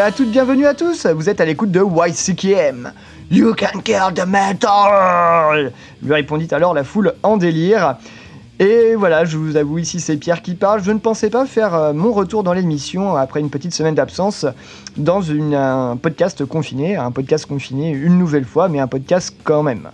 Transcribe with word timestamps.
À 0.00 0.12
toutes, 0.12 0.30
bienvenue 0.30 0.64
à 0.64 0.72
tous, 0.72 1.04
vous 1.04 1.28
êtes 1.28 1.42
à 1.42 1.44
l'écoute 1.44 1.70
de 1.70 1.82
YCKM. 1.82 2.90
You 3.30 3.54
can 3.54 3.80
kill 3.80 4.14
the 4.14 4.26
metal 4.26 5.72
lui 6.02 6.14
répondit 6.14 6.48
alors 6.52 6.72
la 6.72 6.84
foule 6.84 7.12
en 7.22 7.36
délire. 7.36 7.96
Et 8.58 8.94
voilà, 8.94 9.26
je 9.26 9.36
vous 9.36 9.58
avoue 9.58 9.76
ici 9.76 10.00
c'est 10.00 10.16
Pierre 10.16 10.40
qui 10.40 10.54
parle. 10.54 10.82
Je 10.82 10.90
ne 10.90 10.98
pensais 10.98 11.28
pas 11.28 11.44
faire 11.44 11.74
euh, 11.74 11.92
mon 11.92 12.12
retour 12.12 12.42
dans 12.42 12.54
l'émission 12.54 13.14
après 13.14 13.40
une 13.40 13.50
petite 13.50 13.74
semaine 13.74 13.94
d'absence 13.94 14.46
dans 14.96 15.30
un 15.30 15.98
podcast 15.98 16.46
confiné, 16.46 16.96
un 16.96 17.10
podcast 17.10 17.44
confiné 17.44 17.90
une 17.90 18.18
nouvelle 18.18 18.46
fois, 18.46 18.70
mais 18.70 18.80
un 18.80 18.86
podcast 18.86 19.36
quand 19.44 19.62
même. 19.62 19.90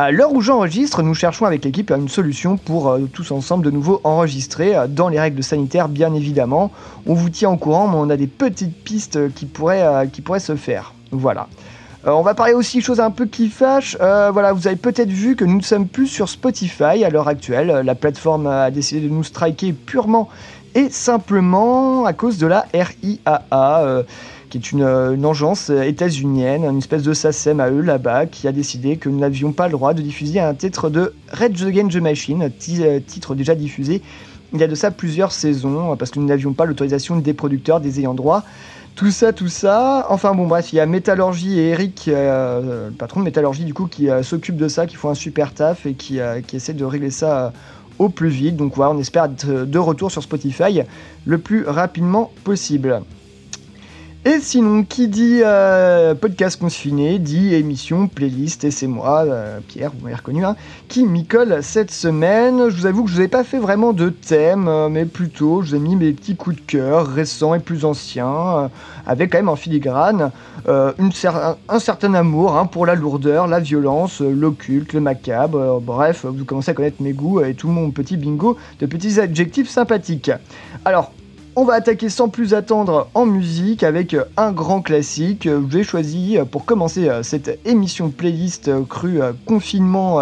À 0.00 0.12
l'heure 0.12 0.32
où 0.32 0.40
j'enregistre, 0.40 1.02
nous 1.02 1.12
cherchons 1.12 1.44
avec 1.44 1.64
l'équipe 1.64 1.90
une 1.90 2.08
solution 2.08 2.56
pour 2.56 2.88
euh, 2.88 3.08
tous 3.12 3.32
ensemble 3.32 3.64
de 3.64 3.72
nouveau 3.72 4.00
enregistrer, 4.04 4.76
euh, 4.76 4.86
dans 4.86 5.08
les 5.08 5.18
règles 5.18 5.42
sanitaires 5.42 5.88
bien 5.88 6.14
évidemment. 6.14 6.70
On 7.04 7.14
vous 7.14 7.30
tient 7.30 7.50
au 7.50 7.56
courant, 7.56 7.88
mais 7.88 7.96
on 7.96 8.08
a 8.08 8.16
des 8.16 8.28
petites 8.28 8.84
pistes 8.84 9.34
qui 9.34 9.44
pourraient, 9.44 9.82
euh, 9.82 10.38
se 10.38 10.54
faire. 10.54 10.94
Voilà. 11.10 11.48
On 12.04 12.22
va 12.22 12.34
parler 12.34 12.52
aussi 12.52 12.80
choses 12.80 13.00
un 13.00 13.10
peu 13.10 13.26
qui 13.26 13.48
fâchent. 13.48 13.96
Voilà, 13.98 14.52
vous 14.52 14.68
avez 14.68 14.76
peut-être 14.76 15.10
vu 15.10 15.34
que 15.34 15.44
nous 15.44 15.56
ne 15.56 15.62
sommes 15.62 15.88
plus 15.88 16.06
sur 16.06 16.28
Spotify 16.28 17.04
à 17.04 17.10
l'heure 17.10 17.26
actuelle. 17.26 17.82
La 17.84 17.96
plateforme 17.96 18.46
a 18.46 18.70
décidé 18.70 19.08
de 19.08 19.12
nous 19.12 19.24
striker 19.24 19.72
purement 19.72 20.28
et 20.76 20.90
simplement 20.90 22.04
à 22.04 22.12
cause 22.12 22.38
de 22.38 22.46
la 22.46 22.66
RIAA. 22.72 24.04
Euh, 24.48 24.50
qui 24.50 24.58
est 24.58 24.72
une, 24.72 24.82
euh, 24.82 25.14
une 25.14 25.24
agence 25.24 25.70
états-unienne, 25.70 26.64
une 26.64 26.78
espèce 26.78 27.02
de 27.02 27.12
SACEM 27.12 27.60
à 27.60 27.70
eux 27.70 27.82
là-bas, 27.82 28.26
qui 28.26 28.48
a 28.48 28.52
décidé 28.52 28.96
que 28.96 29.08
nous 29.08 29.18
n'avions 29.18 29.52
pas 29.52 29.66
le 29.66 29.72
droit 29.72 29.94
de 29.94 30.02
diffuser 30.02 30.40
un 30.40 30.54
titre 30.54 30.90
de 30.90 31.14
Red 31.32 31.60
Against 31.62 31.92
the 31.92 32.00
Machine, 32.00 32.42
euh, 32.42 33.00
titre 33.06 33.34
déjà 33.34 33.54
diffusé 33.54 34.02
il 34.52 34.60
y 34.60 34.64
a 34.64 34.66
de 34.66 34.74
ça 34.74 34.90
plusieurs 34.90 35.32
saisons, 35.32 35.92
euh, 35.92 35.96
parce 35.96 36.10
que 36.10 36.18
nous 36.18 36.26
n'avions 36.26 36.52
pas 36.52 36.64
l'autorisation 36.64 37.16
des 37.16 37.34
producteurs, 37.34 37.80
des 37.80 38.00
ayants 38.00 38.14
droit. 38.14 38.44
Tout 38.94 39.10
ça, 39.10 39.32
tout 39.32 39.48
ça. 39.48 40.06
Enfin 40.08 40.34
bon, 40.34 40.46
bref, 40.46 40.72
il 40.72 40.76
y 40.76 40.80
a 40.80 40.86
Métallurgie 40.86 41.60
et 41.60 41.68
Eric, 41.68 42.08
euh, 42.08 42.88
le 42.88 42.94
patron 42.94 43.20
de 43.20 43.24
Métallurgie, 43.26 43.64
du 43.64 43.74
coup, 43.74 43.86
qui 43.86 44.10
euh, 44.10 44.22
s'occupe 44.22 44.56
de 44.56 44.68
ça, 44.68 44.86
qui 44.86 44.96
font 44.96 45.10
un 45.10 45.14
super 45.14 45.54
taf 45.54 45.86
et 45.86 45.94
qui, 45.94 46.18
euh, 46.18 46.40
essaie 46.52 46.72
de 46.72 46.84
régler 46.84 47.10
ça 47.10 47.46
euh, 47.46 47.50
au 47.98 48.08
plus 48.08 48.28
vite. 48.28 48.56
Donc 48.56 48.74
voilà, 48.74 48.92
on 48.92 48.98
espère 48.98 49.24
être 49.26 49.46
de 49.46 49.78
retour 49.78 50.10
sur 50.10 50.22
Spotify 50.22 50.80
le 51.26 51.38
plus 51.38 51.64
rapidement 51.64 52.32
possible. 52.42 53.02
Et 54.28 54.40
sinon, 54.40 54.82
qui 54.82 55.08
dit 55.08 55.40
euh, 55.42 56.14
podcast 56.14 56.60
confiné, 56.60 57.18
dit 57.18 57.54
émission, 57.54 58.08
playlist, 58.08 58.62
et 58.62 58.70
c'est 58.70 58.86
moi, 58.86 59.24
euh, 59.24 59.58
Pierre, 59.66 59.90
vous 59.90 60.04
m'avez 60.04 60.16
reconnu, 60.16 60.44
hein, 60.44 60.54
qui 60.88 61.06
m'y 61.06 61.24
colle 61.24 61.62
cette 61.62 61.90
semaine. 61.90 62.68
Je 62.68 62.76
vous 62.76 62.84
avoue 62.84 63.04
que 63.04 63.10
je 63.10 63.14
vous 63.14 63.20
ai 63.22 63.28
pas 63.28 63.42
fait 63.42 63.58
vraiment 63.58 63.94
de 63.94 64.10
thème, 64.10 64.68
euh, 64.68 64.90
mais 64.90 65.06
plutôt 65.06 65.62
je 65.62 65.70
vous 65.70 65.76
ai 65.76 65.78
mis 65.78 65.96
mes 65.96 66.12
petits 66.12 66.36
coups 66.36 66.56
de 66.56 66.60
cœur 66.60 67.06
récents 67.06 67.54
et 67.54 67.58
plus 67.58 67.86
anciens, 67.86 68.58
euh, 68.58 68.68
avec 69.06 69.32
quand 69.32 69.38
même 69.38 69.48
en 69.48 69.56
filigrane 69.56 70.30
un, 70.66 71.78
certain 71.78 72.12
amour 72.12 72.54
hein, 72.58 72.66
pour 72.66 72.84
la 72.84 72.96
lourdeur, 72.96 73.46
la 73.46 73.60
violence, 73.60 74.20
l'occulte, 74.20 74.92
le 74.92 75.00
macabre. 75.00 75.80
bref, 75.80 76.26
vous 76.26 76.44
commencez 76.44 76.70
à 76.70 76.74
connaître 76.74 77.00
mes 77.00 77.14
goûts 77.14 77.40
et 77.40 77.54
tout 77.54 77.68
mon 77.68 77.90
petit 77.92 78.18
bingo 78.18 78.58
de 78.78 78.84
petits 78.84 79.20
adjectifs 79.20 79.70
sympathiques. 79.70 80.30
Alors, 80.84 81.12
on 81.58 81.64
va 81.64 81.74
attaquer 81.74 82.08
sans 82.08 82.28
plus 82.28 82.54
attendre 82.54 83.08
en 83.14 83.26
musique 83.26 83.82
avec 83.82 84.14
euh, 84.14 84.22
un 84.36 84.52
grand 84.52 84.80
classique. 84.80 85.48
Euh, 85.48 85.60
J'ai 85.68 85.82
choisi 85.82 86.38
euh, 86.38 86.44
pour 86.44 86.64
commencer 86.64 87.10
cette 87.24 87.58
émission 87.66 88.10
playlist 88.10 88.70
crue 88.88 89.18
confinement 89.44 90.20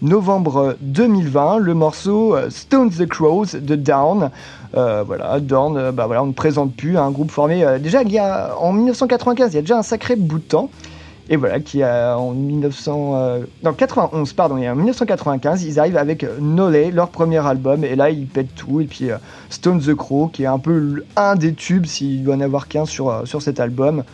novembre 0.00 0.56
euh, 0.58 0.72
2020 0.82 1.58
le 1.58 1.74
morceau 1.74 2.36
Stone 2.50 2.90
the 2.90 3.04
Crows 3.04 3.58
de 3.60 3.74
Down. 3.74 4.30
Voilà, 4.72 5.40
Down, 5.40 5.90
bah 5.90 6.06
voilà, 6.06 6.22
on 6.22 6.26
ne 6.26 6.32
présente 6.32 6.76
plus 6.76 6.96
un 6.98 7.10
groupe 7.10 7.32
formé 7.32 7.64
déjà 7.80 8.02
il 8.02 8.12
y 8.12 8.18
a 8.18 8.54
en 8.60 8.72
1995, 8.72 9.52
il 9.52 9.56
y 9.56 9.58
a 9.58 9.62
déjà 9.62 9.78
un 9.78 9.82
sacré 9.82 10.14
bout 10.14 10.38
de 10.38 10.44
temps. 10.44 10.70
Et 11.28 11.36
voilà, 11.36 11.58
qui 11.58 11.82
a 11.82 12.16
en 12.16 12.32
1900, 12.32 13.12
euh, 13.14 13.40
non, 13.64 13.72
91, 13.72 14.32
pardon, 14.32 14.54
en 14.56 14.76
1995, 14.76 15.64
ils 15.64 15.80
arrivent 15.80 15.96
avec 15.96 16.22
euh, 16.22 16.38
Nolay, 16.40 16.92
leur 16.92 17.08
premier 17.08 17.44
album, 17.44 17.82
et 17.82 17.96
là 17.96 18.10
ils 18.10 18.26
pètent 18.26 18.54
tout. 18.54 18.80
Et 18.80 18.84
puis 18.84 19.10
euh, 19.10 19.16
Stone 19.50 19.80
the 19.80 19.94
Crow, 19.94 20.28
qui 20.28 20.44
est 20.44 20.46
un 20.46 20.60
peu 20.60 21.02
un 21.16 21.34
des 21.34 21.52
tubes, 21.52 21.86
s'il 21.86 22.22
doit 22.22 22.36
en 22.36 22.40
avoir 22.40 22.68
qu'un 22.68 22.84
sur, 22.84 23.10
euh, 23.10 23.24
sur 23.24 23.42
cet 23.42 23.58
album. 23.58 24.04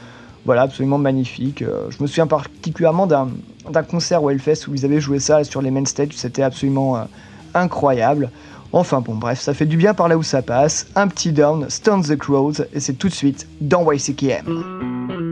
Voilà, 0.46 0.62
absolument 0.62 0.98
magnifique. 0.98 1.62
Je 1.62 2.02
me 2.02 2.08
souviens 2.08 2.26
particulièrement 2.26 3.06
d'un 3.06 3.82
concert 3.88 4.24
au 4.24 4.30
Hellfest 4.30 4.66
où 4.66 4.74
ils 4.74 4.84
avaient 4.84 4.98
joué 4.98 5.20
ça 5.20 5.44
sur 5.44 5.62
les 5.62 5.70
main 5.70 5.84
stage, 5.84 6.08
c'était 6.16 6.42
absolument 6.42 7.06
incroyable. 7.54 8.28
Enfin 8.72 9.00
bon, 9.00 9.14
bref, 9.14 9.38
ça 9.38 9.54
fait 9.54 9.66
du 9.66 9.76
bien 9.76 9.94
par 9.94 10.08
là 10.08 10.16
où 10.16 10.24
ça 10.24 10.42
passe. 10.42 10.88
Un 10.96 11.06
petit 11.06 11.30
down, 11.30 11.66
Stone 11.68 12.02
the 12.02 12.16
Crows, 12.16 12.54
et 12.74 12.80
c'est 12.80 12.94
tout 12.94 13.08
de 13.08 13.14
suite 13.14 13.46
dans 13.60 13.88
YCKM. 13.92 15.31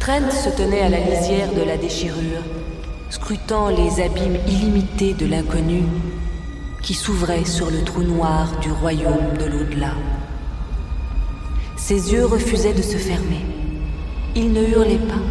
Trent 0.00 0.30
se 0.32 0.50
tenait 0.50 0.80
à 0.80 0.88
la 0.88 0.98
lisière 0.98 1.52
de 1.54 1.62
la 1.62 1.76
déchirure, 1.76 2.42
scrutant 3.08 3.68
les 3.68 4.02
abîmes 4.02 4.38
illimités 4.48 5.14
de 5.14 5.26
l'inconnu 5.26 5.84
qui 6.82 6.92
s'ouvraient 6.94 7.44
sur 7.44 7.70
le 7.70 7.84
trou 7.84 8.02
noir 8.02 8.58
du 8.60 8.72
royaume 8.72 9.36
de 9.38 9.44
l'au-delà. 9.44 9.92
Ses 11.76 12.12
yeux 12.12 12.26
refusaient 12.26 12.74
de 12.74 12.82
se 12.82 12.96
fermer. 12.96 13.46
Il 14.34 14.52
ne 14.52 14.66
hurlait 14.66 14.96
pas. 14.96 15.22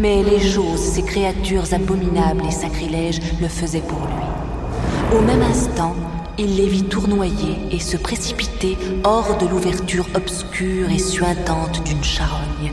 Mais 0.00 0.22
les 0.22 0.40
choses, 0.40 0.80
ces 0.80 1.02
créatures 1.02 1.74
abominables 1.74 2.46
et 2.46 2.50
sacrilèges, 2.50 3.20
le 3.42 3.48
faisaient 3.48 3.82
pour 3.82 4.06
lui. 4.06 5.16
Au 5.18 5.20
même 5.20 5.42
instant, 5.42 5.94
il 6.38 6.56
les 6.56 6.68
vit 6.68 6.84
tournoyer 6.84 7.56
et 7.72 7.80
se 7.80 7.96
précipiter 7.96 8.78
hors 9.02 9.36
de 9.38 9.46
l'ouverture 9.46 10.06
obscure 10.14 10.88
et 10.90 10.98
suintante 10.98 11.82
d'une 11.84 12.04
charogne, 12.04 12.72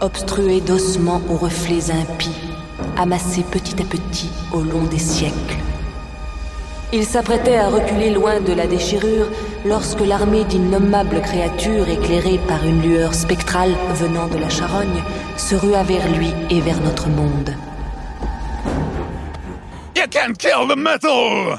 obstruée 0.00 0.60
d'ossements 0.60 1.20
aux 1.28 1.36
reflets 1.36 1.90
impies, 1.90 2.30
amassés 2.96 3.44
petit 3.50 3.82
à 3.82 3.84
petit 3.84 4.30
au 4.52 4.60
long 4.60 4.84
des 4.84 4.98
siècles. 4.98 5.58
Il 6.92 7.04
s'apprêtait 7.04 7.56
à 7.56 7.68
reculer 7.68 8.10
loin 8.10 8.40
de 8.40 8.52
la 8.52 8.66
déchirure 8.66 9.26
lorsque 9.64 10.00
l'armée 10.00 10.44
d'innommables 10.44 11.20
créatures 11.22 11.88
éclairées 11.88 12.40
par 12.46 12.64
une 12.64 12.82
lueur 12.82 13.14
spectrale 13.14 13.74
venant 13.94 14.28
de 14.28 14.36
la 14.38 14.50
charogne 14.50 15.02
se 15.36 15.56
rua 15.56 15.82
vers 15.82 16.08
lui 16.12 16.32
et 16.50 16.60
vers 16.60 16.80
notre 16.80 17.08
monde. 17.08 17.56
You 19.96 20.04
can 20.10 20.34
kill 20.34 20.68
the 20.68 20.76
metal! 20.76 21.58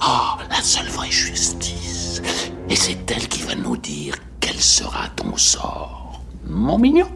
Ah, 0.00 0.38
la 0.48 0.62
seule 0.62 0.88
vraie 0.88 1.10
justice. 1.10 2.22
Et 2.68 2.76
c'est 2.76 3.10
elle 3.10 3.26
qui 3.28 3.42
va 3.42 3.54
nous 3.54 3.76
dire 3.76 4.14
quel 4.40 4.56
sera 4.56 5.08
ton 5.16 5.36
sort. 5.36 6.22
Mon 6.46 6.78
mignon. 6.78 7.08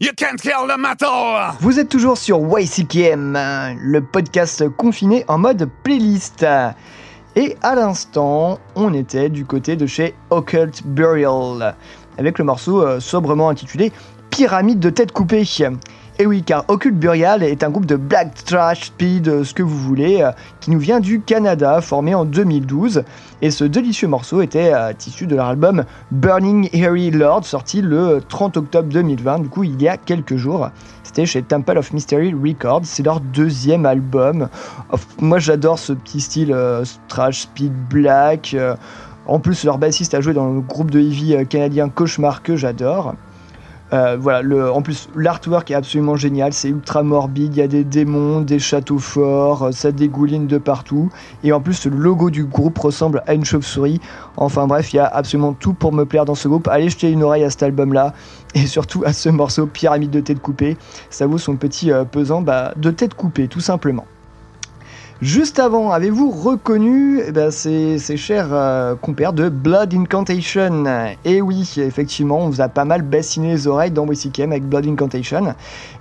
You 0.00 0.10
can't 0.14 0.36
kill 0.40 0.68
the 0.68 0.78
metal. 0.78 1.54
Vous 1.60 1.78
êtes 1.78 1.88
toujours 1.88 2.18
sur 2.18 2.38
YCKM, 2.38 3.38
le 3.80 4.00
podcast 4.00 4.68
confiné 4.76 5.24
en 5.28 5.38
mode 5.38 5.70
playlist. 5.82 6.44
Et 7.36 7.56
à 7.62 7.74
l'instant, 7.74 8.58
on 8.74 8.92
était 8.92 9.30
du 9.30 9.46
côté 9.46 9.76
de 9.76 9.86
chez 9.86 10.14
Occult 10.30 10.82
Burial, 10.86 11.74
avec 12.18 12.38
le 12.38 12.44
morceau 12.44 12.82
euh, 12.82 13.00
sobrement 13.00 13.48
intitulé 13.48 13.92
Pyramide 14.30 14.80
de 14.80 14.90
tête 14.90 15.12
coupée. 15.12 15.44
Et 16.18 16.24
oui, 16.24 16.42
car 16.42 16.64
Occult 16.68 16.94
Burial 16.94 17.42
est 17.42 17.62
un 17.62 17.68
groupe 17.68 17.84
de 17.84 17.96
black 17.96 18.32
trash, 18.44 18.86
speed, 18.86 19.44
ce 19.44 19.52
que 19.52 19.62
vous 19.62 19.76
voulez, 19.76 20.22
euh, 20.22 20.30
qui 20.60 20.70
nous 20.70 20.78
vient 20.78 20.98
du 20.98 21.20
Canada, 21.20 21.82
formé 21.82 22.14
en 22.14 22.24
2012. 22.24 23.04
Et 23.42 23.50
ce 23.50 23.64
délicieux 23.64 24.08
morceau 24.08 24.40
était 24.40 24.72
euh, 24.72 24.92
issu 25.06 25.26
de 25.26 25.36
leur 25.36 25.46
album 25.46 25.84
Burning 26.10 26.70
Harry 26.82 27.10
Lord, 27.10 27.44
sorti 27.44 27.82
le 27.82 28.22
30 28.26 28.56
octobre 28.56 28.88
2020, 28.88 29.40
du 29.40 29.48
coup 29.50 29.62
il 29.64 29.80
y 29.82 29.88
a 29.88 29.98
quelques 29.98 30.36
jours. 30.36 30.70
C'était 31.02 31.26
chez 31.26 31.42
Temple 31.42 31.76
of 31.76 31.92
Mystery 31.92 32.32
Records, 32.32 32.82
c'est 32.84 33.02
leur 33.02 33.20
deuxième 33.20 33.84
album. 33.84 34.48
Moi 35.20 35.38
j'adore 35.38 35.78
ce 35.78 35.92
petit 35.92 36.22
style 36.22 36.52
euh, 36.52 36.82
trash, 37.08 37.42
speed, 37.42 37.72
black. 37.90 38.54
euh, 38.54 38.74
en 39.26 39.40
plus, 39.40 39.64
leur 39.64 39.78
bassiste 39.78 40.14
a 40.14 40.20
joué 40.20 40.34
dans 40.34 40.52
le 40.52 40.60
groupe 40.60 40.90
de 40.90 41.00
heavy 41.00 41.34
euh, 41.34 41.44
canadien 41.44 41.88
Cauchemar 41.88 42.42
que 42.42 42.54
j'adore. 42.54 43.14
Euh, 43.92 44.16
voilà, 44.18 44.42
le, 44.42 44.70
en 44.70 44.82
plus, 44.82 45.08
l'artwork 45.14 45.70
est 45.70 45.74
absolument 45.74 46.16
génial, 46.16 46.52
c'est 46.52 46.68
ultra 46.68 47.02
morbide, 47.02 47.54
il 47.54 47.58
y 47.58 47.62
a 47.62 47.68
des 47.68 47.84
démons, 47.84 48.40
des 48.40 48.58
châteaux 48.58 48.98
forts, 48.98 49.64
euh, 49.64 49.72
ça 49.72 49.92
dégouline 49.92 50.46
de 50.46 50.58
partout. 50.58 51.10
Et 51.44 51.52
en 51.52 51.60
plus, 51.60 51.86
le 51.86 51.96
logo 51.96 52.30
du 52.30 52.44
groupe 52.44 52.78
ressemble 52.78 53.22
à 53.26 53.34
une 53.34 53.44
chauve-souris. 53.44 54.00
Enfin 54.36 54.66
bref, 54.66 54.92
il 54.92 54.96
y 54.96 54.98
a 54.98 55.06
absolument 55.06 55.52
tout 55.52 55.72
pour 55.72 55.92
me 55.92 56.04
plaire 56.04 56.24
dans 56.24 56.34
ce 56.34 56.48
groupe. 56.48 56.68
Allez 56.68 56.88
jeter 56.88 57.10
une 57.10 57.22
oreille 57.22 57.44
à 57.44 57.50
cet 57.50 57.62
album-là, 57.62 58.12
et 58.54 58.66
surtout 58.66 59.02
à 59.04 59.12
ce 59.12 59.28
morceau 59.28 59.66
Pyramide 59.66 60.10
de 60.10 60.20
tête 60.20 60.40
coupée. 60.40 60.76
Ça 61.10 61.26
vaut 61.26 61.38
son 61.38 61.56
petit 61.56 61.92
euh, 61.92 62.04
pesant 62.04 62.42
bah, 62.42 62.72
de 62.76 62.90
tête 62.90 63.14
coupée, 63.14 63.46
tout 63.46 63.60
simplement. 63.60 64.04
Juste 65.22 65.58
avant, 65.60 65.92
avez-vous 65.92 66.30
reconnu 66.30 67.22
eh 67.26 67.32
ben, 67.32 67.50
ces, 67.50 67.98
chers 68.18 68.48
euh, 68.52 68.94
compères 68.96 69.32
de 69.32 69.48
Blood 69.48 69.94
Incantation? 69.94 70.84
Et 71.24 71.40
oui, 71.40 71.72
effectivement, 71.78 72.40
on 72.40 72.50
vous 72.50 72.60
a 72.60 72.68
pas 72.68 72.84
mal 72.84 73.00
bassiné 73.00 73.52
les 73.52 73.66
oreilles 73.66 73.90
dans 73.90 74.04
WCKM 74.04 74.52
avec 74.52 74.68
Blood 74.68 74.86
Incantation. 74.86 75.54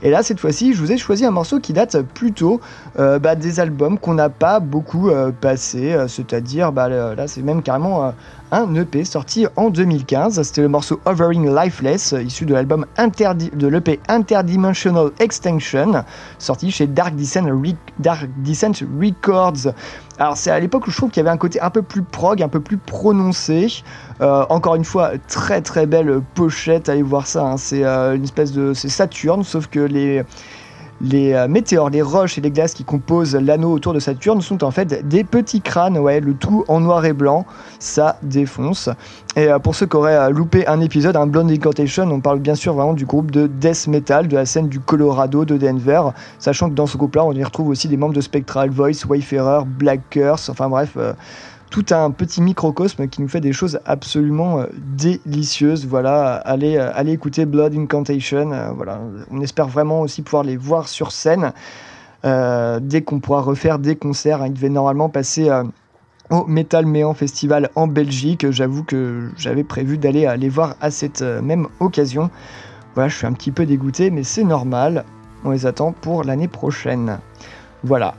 Et 0.03 0.09
là, 0.09 0.21
cette 0.21 0.41
fois-ci, 0.41 0.73
je 0.73 0.81
vous 0.81 0.91
ai 0.91 0.97
choisi 0.97 1.25
un 1.25 1.31
morceau 1.31 1.61
qui 1.61 1.71
date 1.71 2.01
plutôt 2.01 2.59
euh, 2.99 3.17
bah, 3.17 3.35
des 3.35 3.61
albums 3.61 3.97
qu'on 3.97 4.15
n'a 4.15 4.27
pas 4.27 4.59
beaucoup 4.59 5.09
euh, 5.09 5.31
passé, 5.31 5.93
euh, 5.93 6.09
c'est-à-dire, 6.09 6.73
bah, 6.73 6.89
là, 6.89 7.25
c'est 7.27 7.41
même 7.41 7.61
carrément 7.61 8.13
un 8.51 8.73
EP 8.75 9.03
sorti 9.05 9.47
en 9.55 9.69
2015. 9.69 10.41
C'était 10.43 10.61
le 10.61 10.67
morceau 10.67 10.99
Overing 11.05 11.53
Lifeless, 11.53 12.13
issu 12.23 12.45
de 12.45 12.53
l'album 12.53 12.85
de 12.97 13.67
l'EP 13.67 13.99
Interdimensional 14.07 15.11
Extinction, 15.19 16.03
sorti 16.37 16.71
chez 16.71 16.87
Dark 16.87 17.15
Descent, 17.15 17.43
Re- 17.45 17.75
Dark 17.99 18.27
Descent 18.37 18.71
Records. 19.01 19.73
Alors 20.17 20.37
c'est 20.37 20.51
à 20.51 20.59
l'époque 20.59 20.87
où 20.87 20.91
je 20.91 20.95
trouve 20.97 21.09
qu'il 21.09 21.21
y 21.21 21.25
avait 21.25 21.33
un 21.33 21.37
côté 21.37 21.59
un 21.61 21.69
peu 21.69 21.81
plus 21.81 22.01
prog, 22.03 22.41
un 22.41 22.47
peu 22.47 22.59
plus 22.61 22.77
prononcé. 22.77 23.83
Euh, 24.21 24.45
encore 24.49 24.75
une 24.75 24.85
fois, 24.85 25.11
très 25.27 25.61
très 25.61 25.85
belle 25.85 26.21
pochette, 26.35 26.87
allez 26.87 27.01
voir 27.03 27.27
ça. 27.27 27.43
hein. 27.45 27.57
C'est 27.57 27.83
euh, 27.83 28.15
une 28.15 28.23
espèce 28.23 28.51
de, 28.53 28.73
c'est 28.73 28.87
Saturne, 28.89 29.43
sauf 29.43 29.67
que 29.67 29.79
les 29.81 30.23
les 31.01 31.33
euh, 31.33 31.47
météores, 31.47 31.89
les 31.89 32.01
roches 32.01 32.37
et 32.37 32.41
les 32.41 32.51
glaces 32.51 32.73
qui 32.73 32.83
composent 32.83 33.35
l'anneau 33.35 33.71
autour 33.71 33.93
de 33.93 33.99
Saturne 33.99 34.41
sont 34.41 34.63
en 34.63 34.71
fait 34.71 35.07
des 35.07 35.23
petits 35.23 35.61
crânes, 35.61 35.97
ouais, 35.97 36.19
le 36.19 36.33
tout 36.33 36.63
en 36.67 36.79
noir 36.79 37.05
et 37.05 37.13
blanc, 37.13 37.45
ça 37.79 38.17
défonce. 38.23 38.89
Et 39.35 39.47
euh, 39.47 39.59
pour 39.59 39.75
ceux 39.75 39.85
qui 39.85 39.95
auraient 39.97 40.15
euh, 40.15 40.29
loupé 40.29 40.65
un 40.67 40.79
épisode, 40.79 41.15
un 41.17 41.27
Blonde 41.27 41.51
Incantation, 41.51 42.09
on 42.09 42.21
parle 42.21 42.39
bien 42.39 42.55
sûr 42.55 42.73
vraiment 42.73 42.93
du 42.93 43.05
groupe 43.05 43.31
de 43.31 43.47
death 43.47 43.87
metal, 43.87 44.27
de 44.27 44.35
la 44.35 44.45
scène 44.45 44.69
du 44.69 44.79
Colorado, 44.79 45.43
de 45.43 45.57
Denver, 45.57 46.01
sachant 46.39 46.69
que 46.69 46.75
dans 46.75 46.87
ce 46.87 46.97
groupe-là, 46.97 47.25
on 47.25 47.33
y 47.33 47.43
retrouve 47.43 47.69
aussi 47.69 47.87
des 47.87 47.97
membres 47.97 48.13
de 48.13 48.21
Spectral 48.21 48.69
Voice, 48.69 49.05
Wayfarer, 49.07 49.65
Black 49.65 50.01
Curse, 50.09 50.49
enfin 50.49 50.69
bref, 50.69 50.97
tout 51.69 51.85
un 51.91 52.11
petit 52.11 52.41
microcosme 52.41 53.07
qui 53.07 53.21
nous 53.21 53.27
fait 53.27 53.41
des 53.41 53.53
choses 53.53 53.79
absolument 53.85 54.59
euh, 54.59 54.65
délicieuses. 54.77 55.85
Voilà, 55.87 56.35
allez, 56.35 56.77
euh, 56.77 56.91
allez 56.93 57.11
écouter 57.11 57.45
Blood 57.45 57.75
Incantation. 57.75 58.51
euh, 58.51 58.71
voilà, 58.71 58.99
on 59.31 59.41
espère 59.41 59.67
vraiment 59.67 60.01
aussi 60.01 60.21
pouvoir 60.21 60.43
les 60.43 60.57
voir 60.57 60.87
sur 60.87 61.11
scène 61.11 61.51
dès 62.23 63.03
qu'on 63.03 63.19
pourra 63.19 63.41
refaire 63.41 63.77
des 63.77 63.95
concerts. 63.95 64.41
hein. 64.41 64.47
Ils 64.47 64.53
devaient 64.53 64.69
normalement 64.69 65.09
passer 65.09 65.51
au 66.31 66.45
Metal 66.47 66.87
Méan 66.87 67.13
Festival 67.13 67.69
en 67.75 67.85
Belgique. 67.85 68.49
J'avoue 68.49 68.83
que 68.83 69.29
j'avais 69.37 69.63
prévu 69.63 69.99
d'aller 69.99 70.33
les 70.39 70.49
voir 70.49 70.73
à 70.81 70.89
cette 70.89 71.21
même 71.21 71.67
occasion. 71.79 72.31
Voilà, 72.95 73.09
je 73.09 73.17
suis 73.17 73.27
un 73.27 73.33
petit 73.33 73.51
peu 73.51 73.67
dégoûté, 73.67 74.09
mais 74.09 74.23
c'est 74.23 74.43
normal. 74.43 75.05
On 75.43 75.51
les 75.51 75.67
attend 75.67 75.91
pour 75.91 76.23
l'année 76.23 76.47
prochaine. 76.47 77.19
Voilà. 77.83 78.15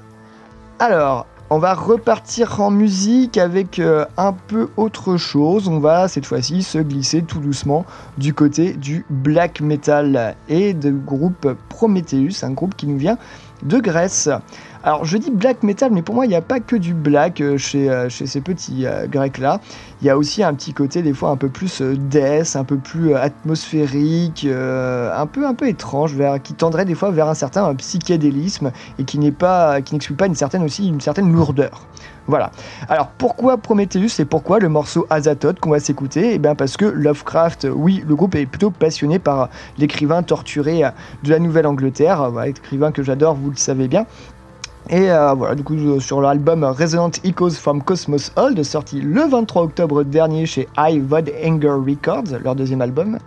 Alors, 0.79 1.27
on 1.49 1.59
va 1.59 1.75
repartir 1.75 2.61
en 2.61 2.71
musique 2.71 3.39
avec 3.39 3.79
euh, 3.79 4.05
un 4.17 4.33
peu 4.33 4.69
autre 4.77 5.17
chose. 5.17 5.69
On 5.69 5.79
va 5.79 6.09
cette 6.09 6.27
fois-ci 6.27 6.63
se 6.63 6.79
glisser 6.79 7.23
tout 7.23 7.39
doucement 7.39 7.87
du 8.19 8.35
côté 8.35 8.73
du 8.73 9.05
black 9.11 9.61
metal 9.61 10.37
et 10.49 10.75
du 10.75 10.93
groupe 10.93 11.57
Prometheus, 11.69 12.43
un 12.43 12.51
groupe 12.51 12.75
qui 12.75 12.87
nous 12.87 12.99
vient 12.99 13.17
de 13.63 13.79
Grèce. 13.79 14.29
Alors 14.87 15.05
je 15.05 15.19
dis 15.19 15.33
black 15.33 15.65
metal, 15.65 15.91
mais 15.91 16.03
pour 16.03 16.15
moi 16.15 16.27
il 16.27 16.29
n'y 16.29 16.37
a 16.37 16.41
pas 16.41 16.61
que 16.61 16.77
du 16.77 16.95
black 16.95 17.41
euh, 17.41 17.59
chez, 17.59 17.91
euh, 17.91 18.09
chez 18.09 18.27
ces 18.27 18.41
petits 18.41 18.87
euh, 18.87 19.09
grecs 19.09 19.39
là. 19.39 19.61
Il 20.01 20.07
y 20.07 20.11
a 20.11 20.17
aussi 20.17 20.45
un 20.45 20.55
petit 20.55 20.73
côté 20.73 21.03
des 21.03 21.13
fois 21.13 21.31
un 21.31 21.37
peu 21.37 21.49
plus 21.49 21.83
death, 21.83 22.55
un 22.55 22.63
peu 22.63 22.77
plus 22.77 23.13
atmosphérique, 23.17 24.47
un 24.47 25.27
peu 25.27 25.45
un 25.45 25.55
peu 25.55 25.67
étrange, 25.67 26.15
vers, 26.15 26.41
qui 26.41 26.55
tendrait 26.55 26.85
des 26.85 26.95
fois 26.95 27.11
vers 27.11 27.27
un 27.27 27.35
certain 27.35 27.75
psychédélisme 27.75 28.71
et 29.01 29.05
qui 29.05 29.19
n'est 29.19 29.33
pas, 29.33 29.81
qui 29.81 29.95
n'exclut 29.95 30.15
pas 30.15 30.27
une 30.27 30.37
certaine 30.37 30.63
aussi 30.63 30.87
une 30.87 31.01
certaine 31.01 31.33
lourdeur. 31.33 31.89
Voilà. 32.29 32.53
Alors 32.89 33.09
pourquoi 33.19 33.57
Prometheus 33.57 34.21
et 34.21 34.25
pourquoi 34.25 34.59
le 34.61 34.69
morceau 34.69 35.07
Azathoth 35.11 35.59
qu'on 35.59 35.71
va 35.71 35.81
s'écouter? 35.81 36.35
Eh 36.35 36.39
bien 36.39 36.55
parce 36.55 36.77
que 36.77 36.85
Lovecraft, 36.85 37.67
oui, 37.75 38.05
le 38.07 38.15
groupe 38.15 38.35
est 38.35 38.47
plutôt 38.47 38.71
passionné 38.71 39.19
par 39.19 39.49
l'écrivain 39.79 40.23
torturé 40.23 40.83
de 41.25 41.31
la 41.31 41.39
Nouvelle-Angleterre, 41.39 42.31
écrivain 42.45 42.93
que 42.93 43.03
j'adore, 43.03 43.35
vous 43.35 43.51
le 43.51 43.57
savez 43.57 43.89
bien. 43.89 44.07
Et 44.89 45.11
euh, 45.11 45.35
voilà, 45.35 45.57
du 45.57 45.65
coup, 45.65 45.75
euh, 45.75 45.99
sur 45.99 46.21
l'album 46.21 46.63
Resonant 46.63 47.11
Echoes 47.25 47.51
from 47.51 47.83
Cosmos 47.83 48.31
Old, 48.37 48.63
sorti 48.63 49.01
le 49.01 49.23
23 49.23 49.65
octobre 49.65 50.05
dernier 50.05 50.47
chez 50.47 50.69
High 50.79 51.05
Vod 51.05 51.33
Anger 51.45 51.71
Records, 51.85 52.39
leur 52.41 52.55
deuxième 52.55 52.81
album, 52.81 53.19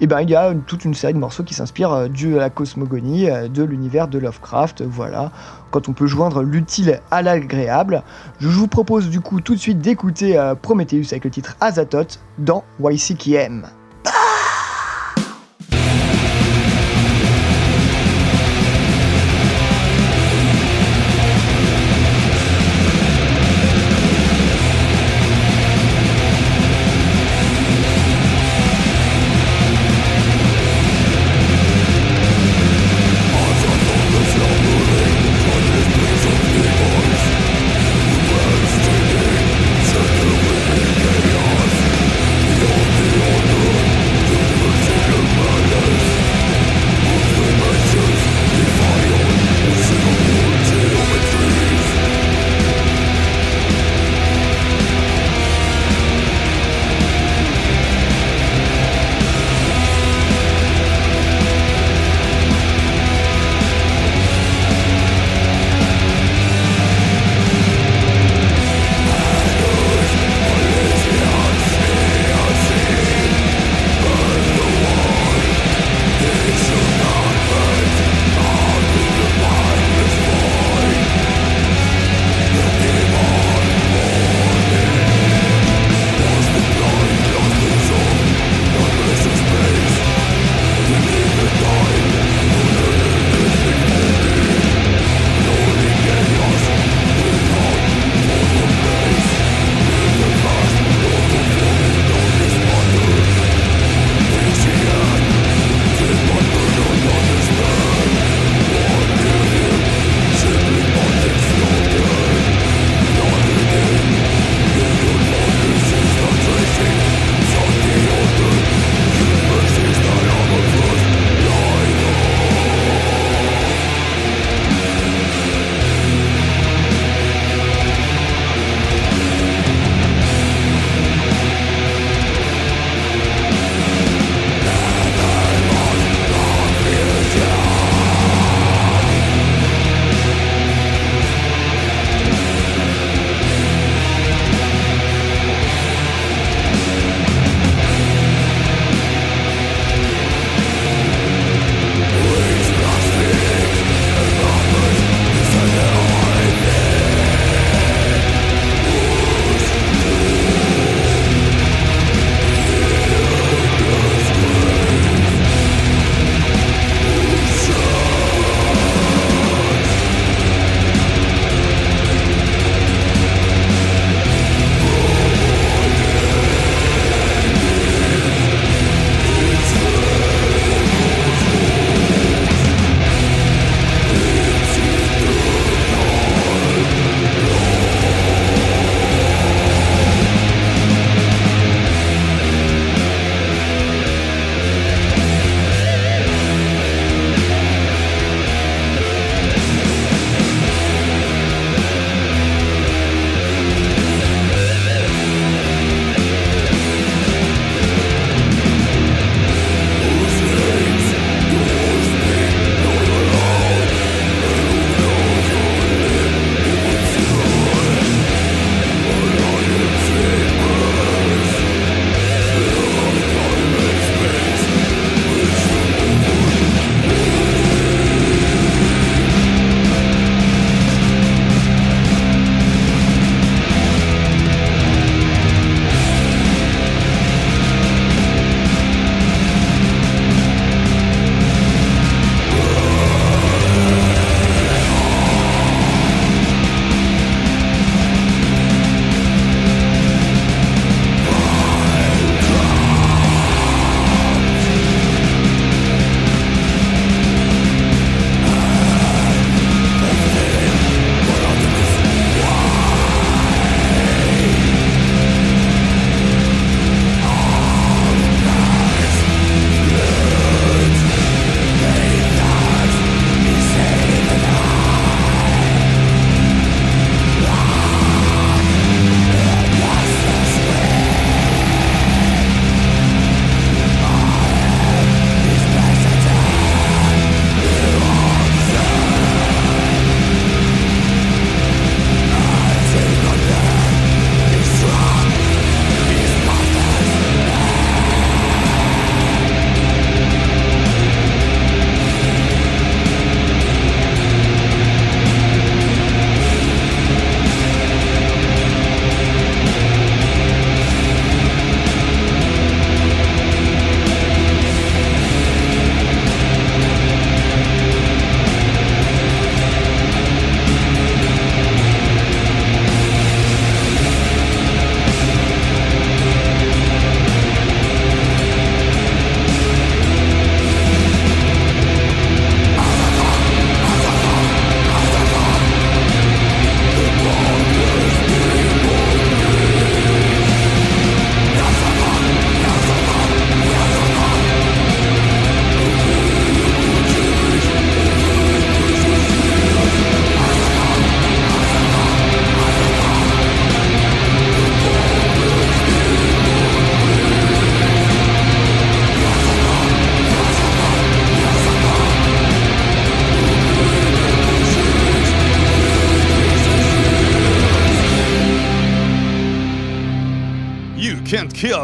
et 0.00 0.06
ben 0.06 0.22
il 0.22 0.30
y 0.30 0.34
a 0.34 0.54
toute 0.66 0.86
une 0.86 0.94
série 0.94 1.12
de 1.12 1.18
morceaux 1.18 1.42
qui 1.42 1.52
s'inspirent 1.52 1.92
euh, 1.92 2.08
de 2.08 2.34
la 2.34 2.48
cosmogonie, 2.48 3.28
de 3.50 3.62
l'univers 3.62 4.08
de 4.08 4.18
Lovecraft, 4.18 4.80
voilà, 4.80 5.30
quand 5.70 5.90
on 5.90 5.92
peut 5.92 6.06
joindre 6.06 6.42
l'utile 6.42 7.00
à 7.10 7.20
l'agréable. 7.20 8.02
Je 8.40 8.48
vous 8.48 8.66
propose 8.66 9.10
du 9.10 9.20
coup 9.20 9.42
tout 9.42 9.54
de 9.54 9.60
suite 9.60 9.80
d'écouter 9.80 10.40
Prometheus 10.62 11.08
avec 11.10 11.24
le 11.24 11.30
titre 11.30 11.54
Azathoth 11.60 12.18
dans 12.38 12.64
YCKM. 12.80 13.66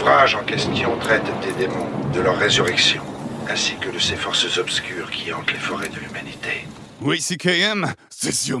L'ouvrage 0.00 0.34
en 0.34 0.44
question 0.44 0.96
traite 0.96 1.26
des 1.42 1.52
démons, 1.52 1.86
de 2.14 2.20
leur 2.20 2.38
résurrection, 2.38 3.02
ainsi 3.50 3.74
que 3.78 3.90
de 3.90 3.98
ces 3.98 4.16
forces 4.16 4.56
obscures 4.56 5.10
qui 5.10 5.30
hantent 5.30 5.52
les 5.52 5.58
forêts 5.58 5.90
de 5.90 5.96
l'humanité. 6.00 6.66
Oui, 7.02 7.20
CKM, 7.20 7.92
c'est 8.08 8.32
sur 8.32 8.60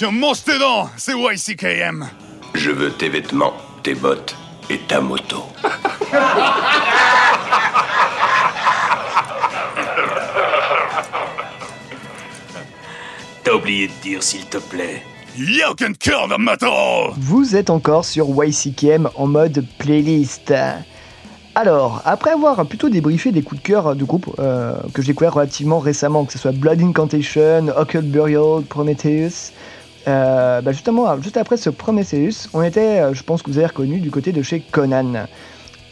Tiens, 0.00 0.12
mange 0.12 0.42
tes 0.44 0.58
dents, 0.58 0.88
c'est 0.96 1.12
YCKM. 1.12 2.08
Je 2.54 2.70
veux 2.70 2.90
tes 2.90 3.10
vêtements, 3.10 3.52
tes 3.82 3.94
bottes 3.94 4.34
et 4.70 4.78
ta 4.78 4.98
moto. 5.02 5.42
T'as 13.44 13.52
oublié 13.52 13.88
de 13.88 13.92
dire 14.02 14.22
s'il 14.22 14.46
te 14.46 14.56
plaît. 14.56 15.02
You 15.36 15.74
can 15.78 15.92
kill 15.92 16.30
the 16.30 16.38
metal 16.38 17.12
Vous 17.18 17.54
êtes 17.54 17.68
encore 17.68 18.06
sur 18.06 18.26
YCKM 18.42 19.10
en 19.16 19.26
mode 19.26 19.66
playlist. 19.76 20.54
Alors, 21.54 22.00
après 22.06 22.30
avoir 22.30 22.64
plutôt 22.64 22.88
débriefé 22.88 23.32
des 23.32 23.42
coups 23.42 23.60
de 23.60 23.66
cœur 23.66 23.94
de 23.94 24.04
groupe 24.04 24.34
euh, 24.38 24.76
que 24.94 25.02
j'ai 25.02 25.12
découvert 25.12 25.34
relativement 25.34 25.78
récemment, 25.78 26.24
que 26.24 26.32
ce 26.32 26.38
soit 26.38 26.52
Blood 26.52 26.80
Incantation, 26.80 27.68
Occult 27.76 28.06
Burial, 28.06 28.62
Prometheus, 28.66 29.52
euh, 30.10 30.60
bah 30.60 30.72
justement, 30.72 31.20
juste 31.20 31.36
après 31.36 31.56
ce 31.56 31.70
Prometheus, 31.70 32.48
on 32.52 32.62
était, 32.62 33.00
euh, 33.00 33.14
je 33.14 33.22
pense 33.22 33.42
que 33.42 33.50
vous 33.50 33.58
avez 33.58 33.68
reconnu, 33.68 34.00
du 34.00 34.10
côté 34.10 34.32
de 34.32 34.42
chez 34.42 34.60
Conan. 34.60 35.26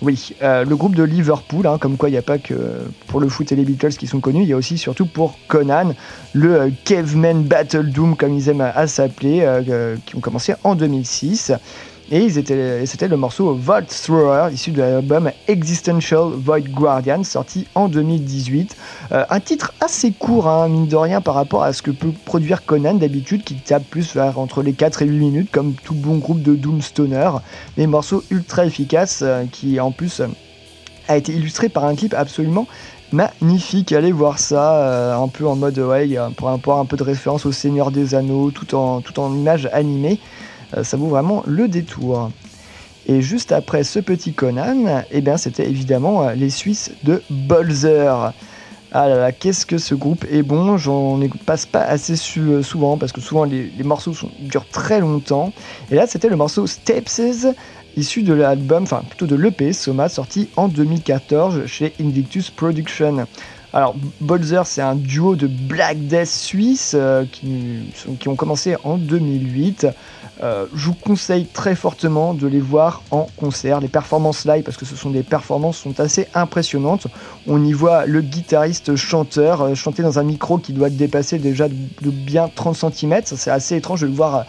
Oui, 0.00 0.36
euh, 0.42 0.64
le 0.64 0.76
groupe 0.76 0.94
de 0.94 1.02
Liverpool, 1.02 1.66
hein, 1.66 1.78
comme 1.78 1.96
quoi 1.96 2.08
il 2.08 2.12
n'y 2.12 2.18
a 2.18 2.22
pas 2.22 2.38
que 2.38 2.54
pour 3.08 3.20
le 3.20 3.28
foot 3.28 3.50
et 3.50 3.56
les 3.56 3.64
Beatles 3.64 3.96
qui 3.96 4.06
sont 4.06 4.20
connus, 4.20 4.42
il 4.42 4.48
y 4.48 4.52
a 4.52 4.56
aussi 4.56 4.78
surtout 4.78 5.06
pour 5.06 5.38
Conan, 5.48 5.94
le 6.32 6.70
Caveman 6.84 7.42
Battle 7.42 7.90
Doom, 7.90 8.16
comme 8.16 8.34
ils 8.34 8.48
aiment 8.48 8.60
à, 8.60 8.86
s'appeler, 8.86 9.44
qui 10.06 10.14
ont 10.14 10.20
commencé 10.20 10.54
en 10.62 10.76
2006. 10.76 11.52
Et 12.10 12.30
c'était 12.30 13.06
le 13.06 13.16
morceau 13.18 13.52
Vault 13.52 13.82
Thrower, 13.82 14.48
issu 14.50 14.70
de 14.70 14.80
l'album 14.80 15.30
Existential 15.46 16.30
Void 16.32 16.62
Guardian, 16.70 17.22
sorti 17.22 17.66
en 17.74 17.88
2018. 17.88 18.74
Euh, 19.12 19.26
un 19.28 19.40
titre 19.40 19.74
assez 19.82 20.12
court, 20.12 20.48
hein, 20.48 20.68
mine 20.68 20.86
de 20.86 20.96
rien, 20.96 21.20
par 21.20 21.34
rapport 21.34 21.62
à 21.62 21.74
ce 21.74 21.82
que 21.82 21.90
peut 21.90 22.12
produire 22.24 22.64
Conan 22.64 22.94
d'habitude, 22.94 23.44
qui 23.44 23.56
tape 23.56 23.84
plus 23.90 24.14
vers 24.14 24.38
entre 24.38 24.62
les 24.62 24.72
4 24.72 25.02
et 25.02 25.04
8 25.04 25.18
minutes, 25.18 25.50
comme 25.50 25.74
tout 25.74 25.92
bon 25.92 26.16
groupe 26.16 26.40
de 26.40 26.54
Doom 26.54 26.80
Stoner. 26.80 27.28
Mais 27.76 27.86
morceau 27.86 28.24
ultra 28.30 28.64
efficace, 28.64 29.20
euh, 29.22 29.44
qui 29.52 29.78
en 29.78 29.90
plus 29.90 30.22
a 31.08 31.16
été 31.18 31.34
illustré 31.34 31.68
par 31.68 31.84
un 31.84 31.94
clip 31.94 32.14
absolument 32.14 32.66
magnifique. 33.12 33.92
Allez 33.92 34.12
voir 34.12 34.38
ça, 34.38 34.76
euh, 34.76 35.14
un 35.14 35.28
peu 35.28 35.46
en 35.46 35.56
mode, 35.56 35.78
ouais, 35.78 36.16
pour 36.38 36.48
avoir 36.48 36.78
un 36.78 36.86
peu 36.86 36.96
de 36.96 37.04
référence 37.04 37.44
au 37.44 37.52
Seigneur 37.52 37.90
des 37.90 38.14
Anneaux, 38.14 38.50
tout 38.50 38.74
en, 38.74 39.02
tout 39.02 39.20
en 39.20 39.34
images 39.34 39.68
animées. 39.74 40.18
Euh, 40.76 40.84
ça 40.84 40.96
vaut 40.96 41.06
vraiment 41.08 41.42
le 41.46 41.68
détour. 41.68 42.30
Et 43.06 43.22
juste 43.22 43.52
après 43.52 43.84
ce 43.84 44.00
petit 44.00 44.34
Conan, 44.34 45.02
eh 45.10 45.20
bien, 45.20 45.36
c'était 45.36 45.68
évidemment 45.68 46.22
euh, 46.22 46.34
les 46.34 46.50
Suisses 46.50 46.92
de 47.04 47.22
Bolzer. 47.30 48.32
Ah 48.90 49.06
là 49.06 49.16
là, 49.16 49.32
qu'est-ce 49.32 49.66
que 49.66 49.76
ce 49.76 49.94
groupe 49.94 50.24
est 50.30 50.42
bon, 50.42 50.78
j'en 50.78 51.20
passe 51.44 51.66
pas 51.66 51.82
assez 51.82 52.14
euh, 52.38 52.62
souvent 52.62 52.96
parce 52.96 53.12
que 53.12 53.20
souvent 53.20 53.44
les, 53.44 53.70
morceaux 53.84 54.14
durent 54.40 54.68
très 54.68 55.00
longtemps. 55.00 55.52
Et 55.90 55.94
là, 55.94 56.06
c'était 56.06 56.28
le 56.28 56.36
morceau 56.36 56.66
Steps, 56.66 57.46
issu 57.96 58.22
de 58.22 58.32
l'album, 58.32 58.84
enfin 58.84 59.02
plutôt 59.06 59.26
de 59.26 59.36
l'EP 59.36 59.74
Soma, 59.74 60.08
sorti 60.08 60.48
en 60.56 60.68
2014 60.68 61.66
chez 61.66 61.92
Invictus 62.00 62.50
Production. 62.50 63.26
Alors, 63.74 63.94
Bolzer, 64.20 64.66
c'est 64.66 64.80
un 64.80 64.96
duo 64.96 65.36
de 65.36 65.46
Black 65.46 65.98
Death 66.06 66.26
suisse 66.26 66.96
qui 67.30 68.28
ont 68.28 68.36
commencé 68.36 68.76
en 68.84 68.96
2008. 68.96 69.86
Euh, 70.42 70.66
je 70.74 70.86
vous 70.86 70.94
conseille 70.94 71.46
très 71.46 71.74
fortement 71.74 72.32
de 72.32 72.46
les 72.46 72.60
voir 72.60 73.02
en 73.10 73.26
concert. 73.36 73.80
Les 73.80 73.88
performances 73.88 74.44
live, 74.44 74.62
parce 74.62 74.76
que 74.76 74.84
ce 74.84 74.94
sont 74.94 75.10
des 75.10 75.24
performances, 75.24 75.78
sont 75.78 75.98
assez 75.98 76.28
impressionnantes. 76.34 77.08
On 77.46 77.64
y 77.64 77.72
voit 77.72 78.06
le 78.06 78.20
guitariste 78.20 78.94
chanteur 78.94 79.62
euh, 79.62 79.74
chanter 79.74 80.02
dans 80.02 80.18
un 80.18 80.22
micro 80.22 80.58
qui 80.58 80.72
doit 80.72 80.90
dépasser 80.90 81.38
déjà 81.38 81.68
de, 81.68 82.10
bien 82.10 82.48
30 82.54 82.76
cm. 82.76 83.22
C'est 83.24 83.50
assez 83.50 83.76
étrange 83.76 84.02
de 84.02 84.06
le 84.06 84.12
voir 84.12 84.36
euh, 84.36 84.42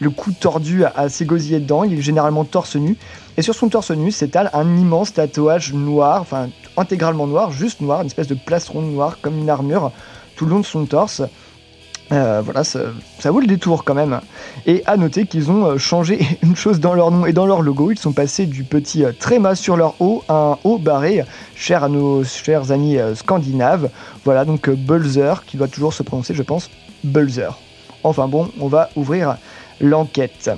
le 0.00 0.10
cou 0.10 0.32
tordu 0.32 0.84
à, 0.84 0.92
à 0.96 1.08
s'égosiller 1.08 1.60
dedans. 1.60 1.84
Il 1.84 1.98
est 1.98 2.02
généralement 2.02 2.44
torse 2.44 2.74
nu. 2.74 2.96
Et 3.36 3.42
sur 3.42 3.54
son 3.54 3.68
torse 3.68 3.92
nu 3.92 4.10
s'étale 4.10 4.50
un 4.52 4.76
immense 4.76 5.12
tatouage 5.12 5.72
noir, 5.74 6.20
enfin 6.20 6.48
intégralement 6.76 7.26
noir, 7.26 7.52
juste 7.52 7.80
noir, 7.80 8.00
une 8.00 8.06
espèce 8.06 8.26
de 8.26 8.34
plastron 8.34 8.82
noir 8.82 9.18
comme 9.22 9.38
une 9.38 9.50
armure 9.50 9.92
tout 10.34 10.44
le 10.44 10.50
long 10.50 10.60
de 10.60 10.66
son 10.66 10.84
torse. 10.86 11.22
Euh, 12.12 12.40
voilà, 12.44 12.62
ça, 12.62 12.80
vaut 13.24 13.40
le 13.40 13.46
détour 13.46 13.84
quand 13.84 13.94
même. 13.94 14.20
Et 14.66 14.82
à 14.86 14.96
noter 14.96 15.26
qu'ils 15.26 15.50
ont 15.50 15.66
euh, 15.66 15.78
changé 15.78 16.20
une 16.42 16.54
chose 16.54 16.78
dans 16.78 16.94
leur 16.94 17.10
nom 17.10 17.26
et 17.26 17.32
dans 17.32 17.46
leur 17.46 17.62
logo. 17.62 17.90
Ils 17.90 17.98
sont 17.98 18.12
passés 18.12 18.46
du 18.46 18.62
petit 18.64 19.04
euh, 19.04 19.12
tréma 19.12 19.54
sur 19.54 19.76
leur 19.76 19.94
haut 20.00 20.22
à 20.28 20.34
un 20.34 20.58
haut 20.64 20.78
barré, 20.78 21.24
cher 21.56 21.82
à 21.82 21.88
nos 21.88 22.22
chers 22.22 22.70
amis 22.70 22.96
scandinaves. 23.14 23.90
Voilà, 24.24 24.44
donc 24.44 24.70
Bulzer, 24.70 25.44
qui 25.46 25.56
doit 25.56 25.68
toujours 25.68 25.92
se 25.92 26.02
prononcer, 26.02 26.34
je 26.34 26.42
pense, 26.42 26.70
Bulzer. 27.02 27.58
Enfin 28.04 28.28
bon, 28.28 28.50
on 28.60 28.68
va 28.68 28.90
ouvrir 28.94 29.36
l'enquête. 29.80 30.50